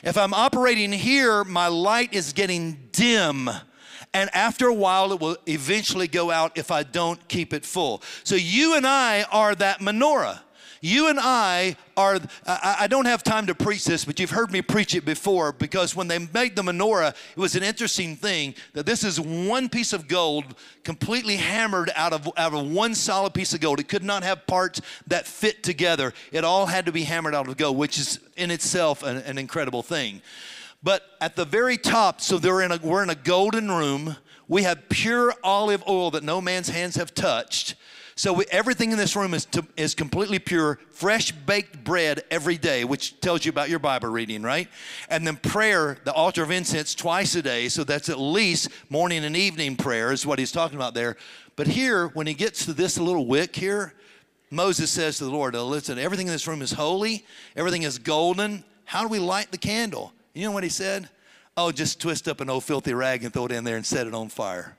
If 0.02 0.18
I'm 0.18 0.34
operating 0.34 0.90
here, 0.90 1.44
my 1.44 1.68
light 1.68 2.12
is 2.12 2.32
getting 2.32 2.88
dim. 2.90 3.48
And 4.12 4.28
after 4.34 4.66
a 4.66 4.74
while, 4.74 5.12
it 5.12 5.20
will 5.20 5.36
eventually 5.46 6.08
go 6.08 6.32
out 6.32 6.58
if 6.58 6.72
I 6.72 6.82
don't 6.82 7.28
keep 7.28 7.52
it 7.52 7.64
full. 7.64 8.02
So, 8.24 8.34
you 8.34 8.74
and 8.74 8.84
I 8.84 9.22
are 9.30 9.54
that 9.54 9.78
menorah. 9.78 10.40
You 10.80 11.08
and 11.08 11.18
I 11.20 11.76
are, 11.96 12.20
I, 12.46 12.86
don't 12.86 13.06
have 13.06 13.24
time 13.24 13.46
to 13.46 13.54
preach 13.54 13.84
this, 13.84 14.04
but 14.04 14.20
you've 14.20 14.30
heard 14.30 14.52
me 14.52 14.62
preach 14.62 14.94
it 14.94 15.04
before 15.04 15.52
because 15.52 15.96
when 15.96 16.06
they 16.06 16.18
made 16.18 16.54
the 16.54 16.62
menorah, 16.62 17.10
it 17.10 17.40
was 17.40 17.56
an 17.56 17.64
interesting 17.64 18.14
thing 18.14 18.54
that 18.74 18.86
this 18.86 19.02
is 19.02 19.20
one 19.20 19.68
piece 19.68 19.92
of 19.92 20.06
gold 20.06 20.44
completely 20.84 21.36
hammered 21.36 21.90
out 21.96 22.12
of, 22.12 22.28
out 22.36 22.54
of 22.54 22.70
one 22.70 22.94
solid 22.94 23.34
piece 23.34 23.52
of 23.52 23.60
gold. 23.60 23.80
It 23.80 23.88
could 23.88 24.04
not 24.04 24.22
have 24.22 24.46
parts 24.46 24.80
that 25.08 25.26
fit 25.26 25.64
together. 25.64 26.12
It 26.30 26.44
all 26.44 26.66
had 26.66 26.86
to 26.86 26.92
be 26.92 27.02
hammered 27.02 27.34
out 27.34 27.48
of 27.48 27.56
gold, 27.56 27.76
which 27.76 27.98
is 27.98 28.20
in 28.36 28.52
itself 28.52 29.02
an, 29.02 29.16
an 29.18 29.36
incredible 29.36 29.82
thing. 29.82 30.22
But 30.82 31.02
at 31.20 31.34
the 31.34 31.44
very 31.44 31.76
top, 31.76 32.20
so 32.20 32.38
they're 32.38 32.62
in 32.62 32.70
a, 32.70 32.78
we're 32.80 33.02
in 33.02 33.10
a 33.10 33.16
golden 33.16 33.70
room. 33.70 34.16
We 34.46 34.62
have 34.62 34.88
pure 34.88 35.34
olive 35.42 35.82
oil 35.88 36.12
that 36.12 36.22
no 36.22 36.40
man's 36.40 36.68
hands 36.68 36.94
have 36.94 37.14
touched. 37.14 37.74
So 38.18 38.32
we, 38.32 38.46
everything 38.50 38.90
in 38.90 38.98
this 38.98 39.14
room 39.14 39.32
is, 39.32 39.44
to, 39.44 39.64
is 39.76 39.94
completely 39.94 40.40
pure, 40.40 40.80
fresh 40.90 41.30
baked 41.30 41.84
bread 41.84 42.24
every 42.32 42.58
day, 42.58 42.82
which 42.84 43.20
tells 43.20 43.44
you 43.44 43.50
about 43.50 43.70
your 43.70 43.78
Bible 43.78 44.08
reading, 44.08 44.42
right? 44.42 44.66
And 45.08 45.24
then 45.24 45.36
prayer, 45.36 45.98
the 46.02 46.12
altar 46.12 46.42
of 46.42 46.50
incense, 46.50 46.96
twice 46.96 47.36
a 47.36 47.42
day. 47.42 47.68
So 47.68 47.84
that's 47.84 48.08
at 48.08 48.18
least 48.18 48.70
morning 48.90 49.24
and 49.24 49.36
evening 49.36 49.76
prayer, 49.76 50.10
is 50.10 50.26
what 50.26 50.40
he's 50.40 50.50
talking 50.50 50.74
about 50.74 50.94
there. 50.94 51.16
But 51.54 51.68
here, 51.68 52.08
when 52.08 52.26
he 52.26 52.34
gets 52.34 52.64
to 52.64 52.72
this 52.72 52.98
little 52.98 53.24
wick 53.24 53.54
here, 53.54 53.94
Moses 54.50 54.90
says 54.90 55.18
to 55.18 55.24
the 55.24 55.30
Lord, 55.30 55.54
Listen, 55.54 55.96
everything 55.96 56.26
in 56.26 56.32
this 56.32 56.48
room 56.48 56.60
is 56.60 56.72
holy, 56.72 57.24
everything 57.54 57.82
is 57.82 58.00
golden. 58.00 58.64
How 58.84 59.02
do 59.02 59.08
we 59.08 59.20
light 59.20 59.52
the 59.52 59.58
candle? 59.58 60.12
You 60.34 60.42
know 60.42 60.50
what 60.50 60.64
he 60.64 60.70
said? 60.70 61.08
Oh, 61.56 61.70
just 61.70 62.00
twist 62.00 62.26
up 62.26 62.40
an 62.40 62.50
old 62.50 62.64
filthy 62.64 62.94
rag 62.94 63.22
and 63.22 63.32
throw 63.32 63.46
it 63.46 63.52
in 63.52 63.62
there 63.62 63.76
and 63.76 63.86
set 63.86 64.08
it 64.08 64.14
on 64.14 64.28
fire. 64.28 64.76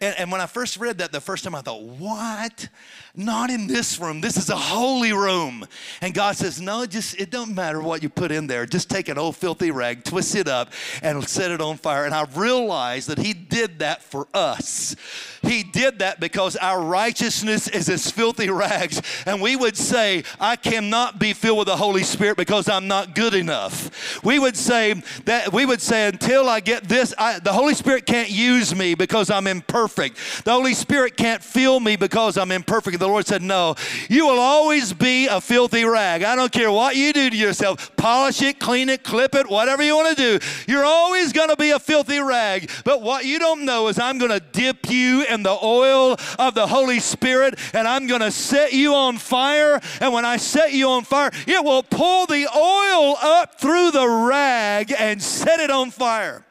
And, 0.00 0.14
and 0.18 0.32
when 0.32 0.40
I 0.40 0.46
first 0.46 0.76
read 0.76 0.98
that 0.98 1.12
the 1.12 1.20
first 1.20 1.44
time, 1.44 1.54
I 1.54 1.60
thought, 1.60 1.82
what? 1.82 2.68
Not 3.14 3.50
in 3.50 3.66
this 3.66 3.98
room. 3.98 4.20
This 4.20 4.36
is 4.36 4.50
a 4.50 4.56
holy 4.56 5.12
room. 5.12 5.66
And 6.00 6.12
God 6.12 6.36
says, 6.36 6.60
no, 6.60 6.84
just 6.86 7.18
it 7.20 7.30
don't 7.30 7.54
matter 7.54 7.80
what 7.80 8.02
you 8.02 8.08
put 8.08 8.30
in 8.30 8.46
there. 8.46 8.66
Just 8.66 8.90
take 8.90 9.08
an 9.08 9.18
old 9.18 9.36
filthy 9.36 9.70
rag, 9.70 10.04
twist 10.04 10.34
it 10.34 10.48
up, 10.48 10.72
and 11.02 11.26
set 11.28 11.50
it 11.50 11.60
on 11.60 11.76
fire. 11.76 12.04
And 12.04 12.14
I 12.14 12.24
realized 12.34 13.08
that 13.08 13.18
He 13.18 13.32
did 13.32 13.78
that 13.78 14.02
for 14.02 14.28
us. 14.34 14.96
He 15.42 15.62
did 15.62 16.00
that 16.00 16.18
because 16.18 16.56
our 16.56 16.82
righteousness 16.82 17.68
is 17.68 17.88
as 17.88 18.10
filthy 18.10 18.50
rags. 18.50 19.00
And 19.24 19.40
we 19.40 19.54
would 19.56 19.76
say, 19.76 20.24
I 20.40 20.56
cannot 20.56 21.18
be 21.18 21.32
filled 21.32 21.58
with 21.58 21.68
the 21.68 21.76
Holy 21.76 22.02
Spirit 22.02 22.36
because 22.36 22.68
I'm 22.68 22.88
not 22.88 23.14
good 23.14 23.34
enough. 23.34 24.22
We 24.24 24.38
would 24.38 24.56
say 24.56 24.94
that 25.24 25.52
we 25.52 25.64
would 25.64 25.80
say, 25.80 26.08
until 26.08 26.48
I 26.48 26.60
get 26.60 26.84
this, 26.84 27.14
I, 27.16 27.38
the 27.38 27.52
Holy 27.52 27.74
Spirit 27.74 28.06
can't 28.06 28.30
use 28.30 28.74
me 28.74 28.94
because 28.94 29.30
I'm 29.30 29.46
imperfect. 29.46 29.75
The 29.76 30.52
Holy 30.52 30.72
Spirit 30.72 31.16
can't 31.18 31.42
fill 31.42 31.80
me 31.80 31.96
because 31.96 32.38
I'm 32.38 32.50
imperfect 32.50 32.98
the 32.98 33.06
Lord 33.06 33.26
said, 33.26 33.42
No, 33.42 33.74
you 34.08 34.26
will 34.26 34.38
always 34.38 34.92
be 34.92 35.26
a 35.26 35.40
filthy 35.40 35.84
rag. 35.84 36.22
I 36.22 36.34
don't 36.34 36.50
care 36.50 36.72
what 36.72 36.96
you 36.96 37.12
do 37.12 37.28
to 37.28 37.36
yourself. 37.36 37.94
Polish 37.96 38.40
it, 38.40 38.58
clean 38.58 38.88
it, 38.88 39.02
clip 39.02 39.34
it, 39.34 39.50
whatever 39.50 39.82
you 39.82 39.94
want 39.94 40.16
to 40.16 40.38
do. 40.38 40.46
You're 40.66 40.84
always 40.84 41.32
going 41.32 41.50
to 41.50 41.56
be 41.56 41.70
a 41.70 41.78
filthy 41.78 42.20
rag. 42.20 42.70
But 42.84 43.02
what 43.02 43.26
you 43.26 43.38
don't 43.38 43.66
know 43.66 43.88
is 43.88 43.98
I'm 43.98 44.18
going 44.18 44.30
to 44.30 44.40
dip 44.40 44.88
you 44.88 45.24
in 45.24 45.42
the 45.42 45.58
oil 45.62 46.16
of 46.38 46.54
the 46.54 46.66
Holy 46.66 47.00
Spirit 47.00 47.58
and 47.74 47.86
I'm 47.86 48.06
going 48.06 48.22
to 48.22 48.30
set 48.30 48.72
you 48.72 48.94
on 48.94 49.18
fire. 49.18 49.80
And 50.00 50.12
when 50.14 50.24
I 50.24 50.38
set 50.38 50.72
you 50.72 50.88
on 50.88 51.04
fire, 51.04 51.30
it 51.46 51.62
will 51.62 51.82
pull 51.82 52.26
the 52.26 52.48
oil 52.56 53.16
up 53.20 53.60
through 53.60 53.90
the 53.90 54.08
rag 54.08 54.94
and 54.96 55.22
set 55.22 55.60
it 55.60 55.70
on 55.70 55.90
fire. 55.90 56.45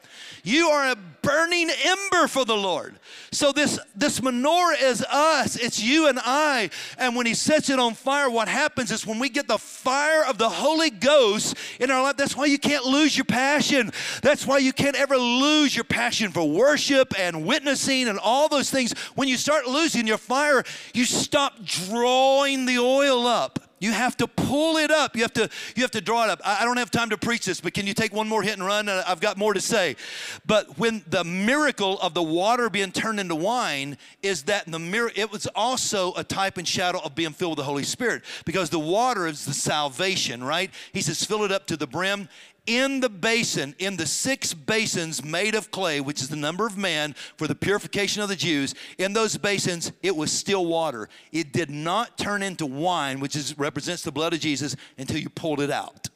You 0.46 0.68
are 0.68 0.92
a 0.92 0.96
burning 1.24 1.72
ember 1.84 2.28
for 2.28 2.46
the 2.46 2.56
Lord. 2.56 3.00
So 3.32 3.52
this 3.52 3.80
this 3.96 4.20
menorah 4.20 4.80
is 4.80 5.02
us. 5.02 5.56
It's 5.56 5.82
you 5.82 6.08
and 6.08 6.20
I. 6.24 6.70
And 7.00 7.16
when 7.16 7.26
he 7.26 7.34
sets 7.34 7.72
it 7.72 7.80
on 7.80 7.96
fire, 7.96 8.30
what 8.30 8.48
happens 8.48 8.92
is 8.92 9.08
when 9.08 9.18
we 9.18 9.30
get 9.30 9.48
the 9.48 9.58
fire 9.58 10.24
of 10.24 10.38
the 10.38 10.48
Holy 10.48 10.92
Ghost 10.92 11.58
in 11.80 11.90
our 11.90 12.04
life, 12.04 12.18
that's 12.18 12.38
why 12.38 12.46
you 12.46 12.60
can't 12.60 12.86
lose 12.86 13.18
your 13.18 13.26
passion. 13.26 13.92
That's 14.22 14.46
why 14.46 14.60
you 14.60 14.72
can't 14.72 14.96
ever 14.96 15.18
lose 15.18 15.76
your 15.76 15.84
passion 15.84 16.32
for 16.32 16.48
worship 16.48 17.20
and 17.20 17.44
witnessing 17.44 18.08
and 18.08 18.20
all 18.20 18.48
those 18.48 18.70
things. 18.70 18.94
When 19.16 19.28
you 19.28 19.38
start 19.38 19.66
losing 19.66 20.06
your 20.06 20.20
fire, 20.20 20.64
you 20.94 21.06
stop 21.06 21.66
drawing 21.66 22.68
the 22.68 22.78
oil 22.78 23.26
up. 23.26 23.65
You 23.80 23.92
have 23.92 24.16
to 24.18 24.28
pull 24.28 24.78
it 24.78 24.90
up. 24.90 25.16
You 25.16 25.24
have 25.24 25.34
to 25.34 25.50
you 25.76 25.84
have 25.84 25.92
to 25.92 26.02
draw 26.02 26.24
it 26.24 26.30
up. 26.30 26.42
I, 26.46 26.62
I 26.62 26.66
don't 26.66 26.78
have 26.78 26.92
time 26.92 27.10
to 27.10 27.18
preach 27.18 27.46
this, 27.46 27.60
but 27.60 27.74
can 27.74 27.86
you 27.86 27.94
take 27.94 28.14
one 28.14 28.28
more 28.28 28.42
hit 28.42 28.54
and 28.54 28.66
run? 28.66 28.88
Uh, 28.88 29.04
I've 29.06 29.20
got 29.20 29.38
more 29.38 29.54
to 29.54 29.62
say. 29.62 29.96
But 30.46 30.78
when 30.78 31.04
the 31.08 31.24
miracle 31.24 32.00
of 32.00 32.14
the 32.14 32.24
water 32.24 32.70
being 32.70 32.92
turned 32.92 33.20
into 33.20 33.36
wine 33.36 33.98
is 34.24 34.44
that 34.44 34.66
the 34.66 34.80
mirror 34.80 35.12
it 35.16 35.32
was 35.32 35.48
also 35.56 36.14
a 36.14 36.24
type 36.24 36.58
and 36.58 36.68
shadow 36.68 37.00
of 37.04 37.16
being 37.16 37.32
filled 37.32 37.52
with 37.52 37.58
the 37.58 37.64
Holy 37.64 37.84
Spirit 37.84 38.24
because 38.46 38.70
the 38.70 38.80
water 38.80 39.28
is 39.28 39.46
the 39.46 39.54
salvation, 39.54 40.44
right? 40.44 40.72
He 40.94 41.02
says 41.02 41.24
fill 41.24 41.44
it 41.44 41.52
up 41.52 41.68
to 41.68 41.78
the 41.78 41.88
brim 41.88 42.30
in 42.68 43.00
the 43.00 43.10
basin, 43.10 43.76
in 43.80 43.98
the 43.98 44.06
six 44.06 44.54
basins 44.54 45.24
made 45.24 45.56
of 45.56 45.72
clay, 45.72 46.02
which 46.02 46.22
is 46.22 46.30
the 46.30 46.36
number 46.36 46.66
of 46.66 46.78
man 46.78 47.14
for 47.38 47.48
the 47.48 47.56
purification 47.56 48.22
of 48.22 48.30
the 48.30 48.36
Jews, 48.36 48.74
in 48.98 49.14
those 49.14 49.38
basins, 49.38 49.92
it 50.02 50.16
was 50.16 50.32
still 50.32 50.66
water. 50.66 51.10
It 51.32 51.52
did 51.52 51.70
not 51.70 52.18
turn 52.18 52.42
into 52.42 52.66
wine, 52.66 53.20
which 53.20 53.36
is, 53.36 53.58
represents 53.58 54.04
the 54.04 54.12
blood 54.12 54.34
of 54.34 54.40
Jesus, 54.40 54.76
until 54.98 55.18
you 55.18 55.30
pulled 55.30 55.62
it 55.62 55.72
out 55.72 56.10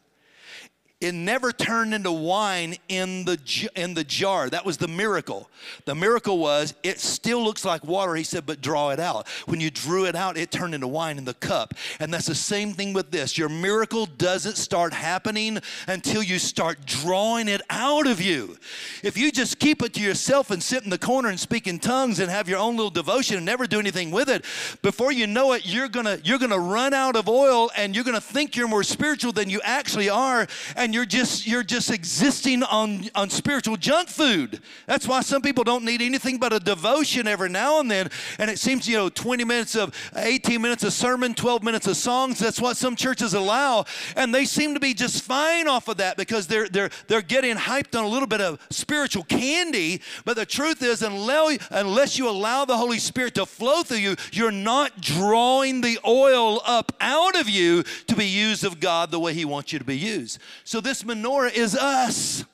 it 1.02 1.14
never 1.14 1.54
turned 1.54 1.94
into 1.94 2.12
wine 2.12 2.76
in 2.90 3.24
the 3.24 3.70
in 3.76 3.94
the 3.94 4.04
jar. 4.04 4.50
That 4.50 4.66
was 4.66 4.78
the 4.78 4.90
miracle. 4.90 5.50
The 5.86 5.96
miracle 5.96 6.40
was 6.40 6.74
it 6.84 7.00
still 7.00 7.42
looks 7.42 7.64
like 7.64 7.86
water. 7.86 8.16
He 8.16 8.26
said 8.26 8.46
but 8.46 8.60
draw 8.60 8.90
it 8.90 9.00
out. 9.00 9.26
When 9.46 9.62
you 9.62 9.72
drew 9.72 10.06
it 10.06 10.16
out 10.16 10.38
it 10.38 10.52
turned 10.52 10.76
into 10.76 10.90
wine 10.90 11.18
in 11.18 11.24
the 11.24 11.34
cup. 11.36 11.74
And 12.02 12.14
that's 12.14 12.26
the 12.26 12.36
same 12.36 12.74
thing 12.74 12.92
with 12.92 13.12
this. 13.12 13.38
Your 13.38 13.48
miracle 13.48 14.08
doesn't 14.08 14.58
start 14.58 14.94
happening 14.94 15.60
until 15.88 16.22
you 16.22 16.38
start 16.38 16.86
drawing 16.86 17.48
it 17.48 17.62
out 17.70 18.06
of 18.06 18.20
you. 18.20 18.58
If 19.02 19.18
you 19.18 19.32
just 19.32 19.58
keep 19.58 19.82
it 19.82 19.94
to 19.94 20.02
yourself 20.02 20.52
and 20.52 20.62
sit 20.62 20.84
in 20.84 20.90
the 20.90 20.98
corner 20.98 21.30
and 21.30 21.40
speak 21.40 21.66
in 21.66 21.80
tongues 21.80 22.20
and 22.20 22.30
have 22.30 22.50
your 22.50 22.60
own 22.60 22.76
little 22.76 22.92
devotion 22.92 23.38
and 23.38 23.46
never 23.46 23.68
do 23.68 23.80
anything 23.80 24.12
with 24.12 24.28
it 24.28 24.44
before 24.82 25.14
you 25.14 25.28
know 25.28 25.54
it 25.54 25.66
you're 25.66 25.88
gonna 25.88 26.20
you're 26.26 26.40
gonna 26.40 26.60
run 26.60 26.94
out 26.94 27.16
of 27.16 27.30
oil 27.30 27.72
and 27.78 27.96
you're 27.96 28.04
gonna 28.04 28.20
think 28.20 28.58
you're 28.58 28.68
more 28.68 28.84
spiritual 28.84 29.32
than 29.32 29.50
you 29.50 29.62
actually 29.64 30.10
are 30.10 30.46
and 30.76 30.89
you're 30.94 31.06
just 31.06 31.48
you're 31.48 31.64
just 31.64 31.92
existing 31.92 32.64
on 32.64 33.10
on 33.16 33.30
spiritual 33.30 33.78
junk 33.78 34.10
food. 34.10 34.62
That's 34.86 35.08
why 35.08 35.22
some 35.22 35.42
people 35.42 35.64
don't 35.64 35.86
need 35.86 36.02
anything 36.02 36.38
but 36.38 36.54
a 36.54 36.60
devotion 36.60 37.28
every 37.28 37.50
now 37.50 37.80
and 37.80 37.90
then. 37.90 38.10
And 38.38 38.50
it 38.50 38.60
seems 38.60 38.88
you 38.88 38.98
know 38.98 39.10
20 39.10 39.44
minutes 39.44 39.76
of 39.76 39.94
18 40.16 40.62
minutes 40.62 40.84
of 40.84 40.94
sermon, 40.94 41.34
12 41.34 41.64
minutes 41.64 41.88
of 41.88 41.98
songs. 41.98 42.40
That's 42.40 42.62
what 42.62 42.78
some 42.78 42.96
churches 42.96 43.34
allow, 43.34 43.86
and 44.16 44.34
they 44.34 44.46
seem 44.46 44.74
to 44.74 44.80
be 44.80 44.94
just 44.94 45.24
fine 45.24 45.68
off 45.68 45.88
of 45.88 45.98
that 45.98 46.18
because 46.18 46.48
they're 46.48 46.70
they're 46.70 46.90
they're 47.08 47.22
getting 47.22 47.56
hyped 47.56 47.98
on 47.98 48.06
a 48.06 48.10
little 48.10 48.28
bit 48.28 48.42
of 48.42 48.60
spiritual 48.70 49.24
candy. 49.24 50.02
But 50.26 50.36
the 50.36 50.46
truth 50.46 50.82
is, 50.82 51.02
unless 51.02 51.60
unless 51.72 52.18
you 52.18 52.30
allow 52.30 52.66
the 52.66 52.78
Holy 52.78 53.00
Spirit 53.00 53.36
to 53.36 53.46
flow 53.46 53.84
through 53.84 53.98
you, 53.98 54.16
you're 54.32 54.52
not 54.52 55.02
drawing 55.02 55.82
the 55.82 56.00
oil 56.06 56.62
up 56.66 56.92
out 57.00 57.40
of 57.40 57.50
you 57.50 57.84
to 58.08 58.16
be 58.16 58.26
used 58.26 58.64
of 58.64 58.80
God 58.80 59.12
the 59.12 59.20
way 59.20 59.34
He 59.34 59.46
wants 59.46 59.74
you 59.74 59.80
to 59.80 59.86
be 59.86 59.98
used. 59.98 60.40
So 60.64 60.79
so 60.80 60.84
this 60.84 61.04
menorah 61.04 61.54
is 61.54 61.76
us, 61.76 62.46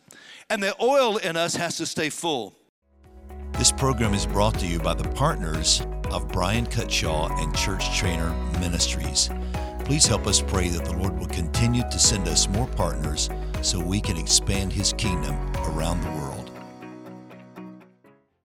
and 0.50 0.64
the 0.64 0.76
oil 0.82 1.18
in 1.18 1.38
us 1.38 1.56
has 1.58 1.78
to 1.78 1.86
stay 1.86 2.10
full. 2.10 2.56
This 3.52 3.72
program 3.72 4.16
is 4.16 4.26
brought 4.26 4.58
to 4.58 4.66
you 4.66 4.80
by 4.80 4.96
the 4.96 5.08
partners 5.10 5.86
of 6.10 6.28
Bryan 6.30 6.66
Cutshall 6.66 7.30
and 7.40 7.56
Church 7.56 7.96
Trainer 7.96 8.32
Ministries. 8.60 9.30
Please 9.84 10.08
help 10.08 10.26
us 10.26 10.42
pray 10.42 10.70
that 10.70 10.86
the 10.86 10.98
Lord 10.98 11.20
will 11.20 11.28
continue 11.28 11.84
to 11.84 12.00
send 12.00 12.28
us 12.28 12.50
more 12.50 12.66
partners 12.66 13.30
so 13.62 13.80
we 13.80 14.02
can 14.02 14.18
expand 14.18 14.74
His 14.74 14.92
kingdom 14.94 15.36
around 15.58 16.02
the 16.02 16.10
world. 16.10 16.35